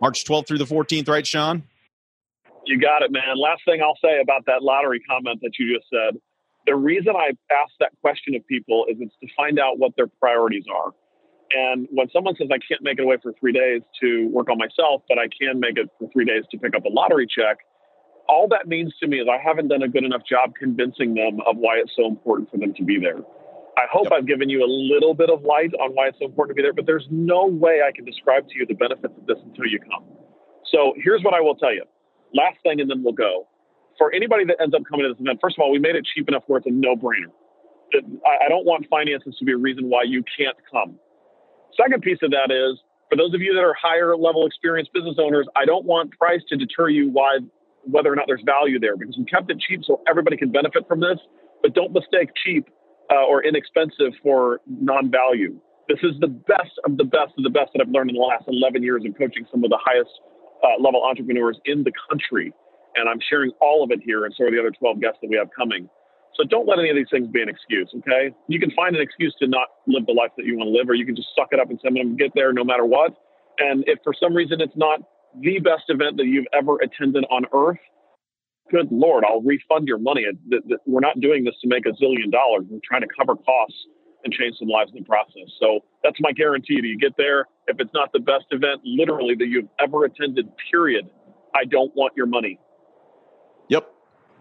March 0.03 0.25
12th 0.27 0.47
through 0.47 0.59
the 0.59 0.67
14th, 0.67 1.09
right, 1.09 1.27
Sean? 1.27 1.63
You 2.67 2.79
got 2.79 3.03
it, 3.03 3.11
man. 3.11 3.37
Last 3.37 3.63
thing 3.65 3.81
I'll 3.83 3.99
say 4.03 4.21
about 4.21 4.45
that 4.47 4.63
lottery 4.63 5.01
comment 5.09 5.41
that 5.43 5.53
you 5.59 5.75
just 5.75 5.89
said. 5.89 6.21
The 6.67 6.75
reason 6.75 7.15
I 7.17 7.31
ask 7.53 7.73
that 7.81 7.93
question 8.01 8.35
of 8.35 8.47
people 8.47 8.87
is 8.89 8.97
it's 9.01 9.15
to 9.21 9.29
find 9.37 9.59
out 9.59 9.79
what 9.79 9.93
their 9.97 10.07
priorities 10.07 10.65
are. 10.73 10.93
And 11.53 11.87
when 11.91 12.09
someone 12.11 12.35
says, 12.37 12.49
I 12.51 12.59
can't 12.59 12.83
make 12.83 12.99
it 12.99 13.03
away 13.03 13.17
for 13.23 13.33
three 13.39 13.53
days 13.53 13.83
to 14.01 14.29
work 14.29 14.49
on 14.51 14.59
myself, 14.59 15.03
but 15.09 15.19
I 15.19 15.29
can 15.29 15.61
make 15.61 15.77
it 15.77 15.89
for 15.99 16.09
three 16.11 16.25
days 16.25 16.45
to 16.51 16.59
pick 16.59 16.75
up 16.75 16.85
a 16.85 16.89
lottery 16.89 17.27
check, 17.27 17.59
all 18.29 18.49
that 18.49 18.67
means 18.67 18.95
to 19.01 19.07
me 19.07 19.19
is 19.21 19.29
I 19.31 19.39
haven't 19.39 19.69
done 19.69 19.83
a 19.83 19.89
good 19.89 20.05
enough 20.05 20.23
job 20.29 20.55
convincing 20.59 21.15
them 21.15 21.41
of 21.47 21.57
why 21.57 21.77
it's 21.77 21.93
so 21.95 22.07
important 22.07 22.51
for 22.51 22.57
them 22.57 22.73
to 22.75 22.83
be 22.83 22.99
there. 22.99 23.19
I 23.77 23.87
hope 23.91 24.05
yep. 24.05 24.13
I've 24.13 24.27
given 24.27 24.49
you 24.49 24.65
a 24.65 24.71
little 24.71 25.15
bit 25.15 25.31
of 25.31 25.43
light 25.43 25.75
on 25.75 25.91
why 25.93 26.09
it's 26.09 26.19
so 26.19 26.27
important 26.27 26.57
to 26.57 26.63
be 26.63 26.63
there, 26.63 26.73
but 26.73 26.87
there's 26.87 27.07
no 27.11 27.47
way 27.47 27.83
I 27.87 27.93
can 27.93 28.05
describe 28.05 28.49
to 28.49 28.55
you 28.57 28.67
the 28.67 28.75
benefits 28.75 29.13
of 29.17 29.27
this 29.27 29.39
until 29.45 29.67
you 29.67 29.79
come. 29.81 30.05
So 30.71 30.95
here's 30.97 31.23
what 31.23 31.35
I 31.35 31.41
will 31.41 31.57
tell 31.57 31.75
you. 31.75 31.85
Last 32.33 32.59
thing, 32.63 32.81
and 32.81 32.91
then 32.91 33.03
we'll 33.03 33.13
go. 33.13 33.47
For 33.99 34.13
anybody 34.13 34.45
that 34.47 34.57
ends 34.61 34.75
up 34.75 34.83
coming 34.89 35.07
to 35.07 35.13
this 35.13 35.21
event, 35.21 35.39
first 35.41 35.57
of 35.57 35.63
all, 35.63 35.71
we 35.71 35.79
made 35.79 35.95
it 35.95 36.05
cheap 36.05 36.29
enough 36.29 36.43
where 36.47 36.59
it's 36.59 36.67
a 36.67 36.71
no 36.71 36.97
brainer. 36.97 37.31
I 37.95 38.49
don't 38.49 38.67
want 38.67 38.87
finances 38.91 39.37
to 39.39 39.45
be 39.45 39.53
a 39.53 39.57
reason 39.57 39.89
why 39.89 40.03
you 40.03 40.25
can't 40.37 40.57
come. 40.71 40.99
Second 41.79 42.03
piece 42.03 42.19
of 42.23 42.31
that 42.33 42.51
is 42.51 42.81
for 43.09 43.17
those 43.17 43.35
of 43.35 43.41
you 43.41 43.55
that 43.55 43.63
are 43.63 43.75
higher 43.81 44.17
level 44.17 44.47
experienced 44.47 44.93
business 44.93 45.17
owners, 45.19 45.47
I 45.55 45.65
don't 45.65 45.85
want 45.85 46.17
price 46.19 46.41
to 46.49 46.57
deter 46.57 46.89
you 46.89 47.11
why 47.11 47.39
whether 47.85 48.11
or 48.11 48.17
not 48.17 48.25
there's 48.27 48.43
value 48.45 48.81
there 48.81 48.97
because 48.97 49.17
we 49.19 49.25
kept 49.25 49.51
it 49.51 49.61
cheap 49.61 49.83
so 49.85 50.01
everybody 50.09 50.37
can 50.37 50.51
benefit 50.51 50.89
from 50.89 51.01
this. 51.01 51.19
But 51.63 51.75
don't 51.75 51.93
mistake 51.93 52.31
cheap 52.45 52.69
uh, 53.13 53.25
or 53.25 53.45
inexpensive 53.45 54.13
for 54.23 54.61
non-value. 54.67 55.61
This 55.89 55.99
is 56.03 56.19
the 56.21 56.29
best 56.29 56.73
of 56.85 56.97
the 56.97 57.05
best 57.05 57.37
of 57.37 57.45
the 57.45 57.51
best 57.51 57.73
that 57.75 57.83
I've 57.83 57.93
learned 57.93 58.11
in 58.11 58.17
the 58.17 58.23
last 58.23 58.45
11 58.49 58.83
years 58.83 59.05
of 59.07 59.17
coaching 59.19 59.47
some 59.51 59.63
of 59.65 59.71
the 59.71 59.79
highest 59.85 60.11
uh, 60.65 60.83
level 60.83 61.05
entrepreneurs 61.05 61.61
in 61.67 61.85
the 61.85 61.93
country. 62.09 62.53
And 62.97 63.09
I'm 63.09 63.19
sharing 63.29 63.51
all 63.61 63.83
of 63.83 63.91
it 63.91 64.01
here 64.05 64.25
and 64.25 64.35
so 64.37 64.45
are 64.45 64.51
the 64.51 64.59
other 64.59 64.71
12 64.71 65.01
guests 65.01 65.19
that 65.23 65.29
we 65.29 65.37
have 65.37 65.49
coming. 65.57 65.89
So 66.37 66.45
don't 66.45 66.67
let 66.67 66.79
any 66.79 66.91
of 66.91 66.97
these 66.97 67.11
things 67.11 67.29
be 67.29 67.43
an 67.43 67.49
excuse, 67.49 67.89
okay? 67.99 68.35
You 68.49 68.59
can 68.59 68.71
find 68.73 68.97
an 68.97 69.03
excuse 69.03 69.35
to 69.39 69.47
not 69.47 69.69
live 69.87 70.07
the 70.07 70.13
life 70.13 70.33
that 70.37 70.47
you 70.47 70.57
want 70.57 70.69
to 70.69 70.73
live, 70.77 70.89
or 70.91 70.95
you 70.95 71.07
can 71.07 71.15
just 71.15 71.29
suck 71.37 71.49
it 71.53 71.61
up 71.61 71.71
and 71.71 71.81
going 71.83 72.17
to 72.17 72.23
get 72.23 72.33
there 72.35 72.53
no 72.53 72.65
matter 72.65 72.85
what. 72.85 73.15
And 73.59 73.85
if 73.87 74.01
for 74.03 74.13
some 74.19 74.35
reason 74.35 74.61
it's 74.61 74.77
not 74.77 75.01
the 75.41 75.61
best 75.61 75.85
event 75.89 76.17
that 76.17 76.27
you've 76.27 76.47
ever 76.53 76.79
attended 76.79 77.25
on 77.31 77.47
earth, 77.55 77.79
good 78.71 78.89
Lord, 78.91 79.25
I'll 79.25 79.43
refund 79.43 79.87
your 79.87 79.99
money. 79.99 80.27
We're 80.87 81.01
not 81.01 81.21
doing 81.21 81.45
this 81.45 81.55
to 81.63 81.69
make 81.69 81.87
a 81.87 81.91
zillion 81.91 82.33
dollars. 82.33 82.65
We're 82.69 82.81
trying 82.83 83.03
to 83.03 83.09
cover 83.17 83.37
costs 83.37 83.79
and 84.25 84.33
change 84.33 84.57
some 84.59 84.69
lives 84.69 84.91
in 84.93 85.03
the 85.03 85.07
process. 85.07 85.53
So 85.61 85.81
that's 86.03 86.17
my 86.19 86.33
guarantee 86.33 86.81
to 86.81 86.87
you 86.87 86.99
get 86.99 87.13
there. 87.17 87.47
If 87.69 87.77
it's 87.79 87.93
not 87.95 88.11
the 88.13 88.21
best 88.21 88.47
event, 88.51 88.81
literally, 88.85 89.35
that 89.37 89.47
you've 89.47 89.69
ever 89.79 90.05
attended, 90.05 90.49
period, 90.71 91.09
I 91.55 91.65
don't 91.65 91.95
want 91.95 92.15
your 92.17 92.27
money. 92.27 92.59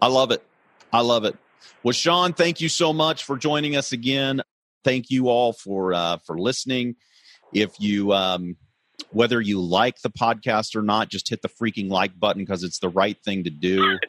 I 0.04 0.08
love 0.08 0.32
it. 0.32 0.44
I 0.92 1.00
love 1.00 1.24
it. 1.24 1.34
Well, 1.82 1.92
Sean, 1.92 2.34
thank 2.34 2.60
you 2.60 2.68
so 2.68 2.92
much 2.92 3.24
for 3.24 3.38
joining 3.38 3.74
us 3.74 3.90
again. 3.92 4.42
Thank 4.84 5.08
you 5.08 5.30
all 5.30 5.54
for 5.54 5.94
uh, 5.94 6.18
for 6.26 6.38
listening. 6.38 6.96
If 7.54 7.80
you 7.80 8.12
um, 8.12 8.58
whether 9.12 9.40
you 9.40 9.62
like 9.62 10.02
the 10.02 10.10
podcast 10.10 10.76
or 10.76 10.82
not, 10.82 11.08
just 11.08 11.30
hit 11.30 11.40
the 11.40 11.48
freaking 11.48 11.88
like 11.88 12.20
button 12.20 12.42
because 12.42 12.64
it's 12.64 12.80
the 12.80 12.90
right 12.90 13.16
thing 13.24 13.44
to 13.44 13.50
do. 13.50 13.98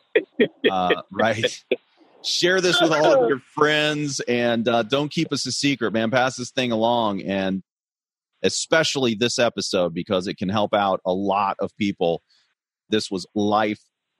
Uh, 0.69 1.03
right. 1.11 1.63
Share 2.23 2.59
this 2.59 2.81
with 2.81 2.91
all 2.91 3.23
of 3.23 3.29
your 3.29 3.39
friends 3.53 4.19
and 4.21 4.67
uh, 4.67 4.81
don't 4.81 5.11
keep 5.11 5.31
us 5.31 5.45
a 5.45 5.51
secret, 5.51 5.93
man. 5.93 6.09
Pass 6.09 6.37
this 6.37 6.49
thing 6.49 6.71
along 6.71 7.21
and 7.21 7.61
especially 8.41 9.13
this 9.13 9.37
episode 9.37 9.93
because 9.93 10.27
it 10.27 10.37
can 10.37 10.49
help 10.49 10.73
out 10.73 11.01
a 11.05 11.13
lot 11.13 11.55
of 11.59 11.69
people. 11.77 12.23
This 12.89 13.11
was 13.11 13.27
life 13.35 13.79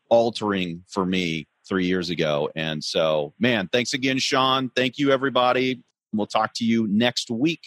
altering 0.09 0.83
for 0.88 1.03
me 1.03 1.47
three 1.67 1.86
years 1.86 2.10
ago. 2.10 2.49
And 2.56 2.84
so, 2.84 3.34
man, 3.39 3.69
thanks 3.71 3.93
again, 3.93 4.17
Sean. 4.19 4.69
Thank 4.75 4.97
you, 4.97 5.12
everybody. 5.12 5.84
We'll 6.13 6.28
talk 6.28 6.51
to 6.56 6.65
you 6.65 6.88
next 6.88 7.30
week. 7.30 7.62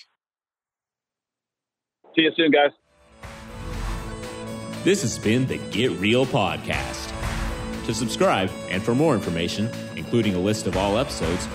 See 2.16 2.22
you 2.22 2.32
soon, 2.36 2.50
guys. 2.50 2.70
This 4.84 5.02
has 5.02 5.18
been 5.18 5.46
the 5.46 5.58
Get 5.70 5.90
Real 5.92 6.24
Podcast. 6.24 7.12
To 7.86 7.94
subscribe 7.94 8.50
and 8.68 8.82
for 8.82 8.94
more 8.94 9.14
information, 9.14 9.70
including 9.96 10.34
a 10.34 10.38
list 10.38 10.66
of 10.66 10.76
all 10.76 10.98
episodes, 10.98 11.48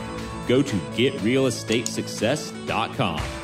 go 0.47 0.61
to 0.61 0.75
getrealestatesuccess.com. 0.95 3.42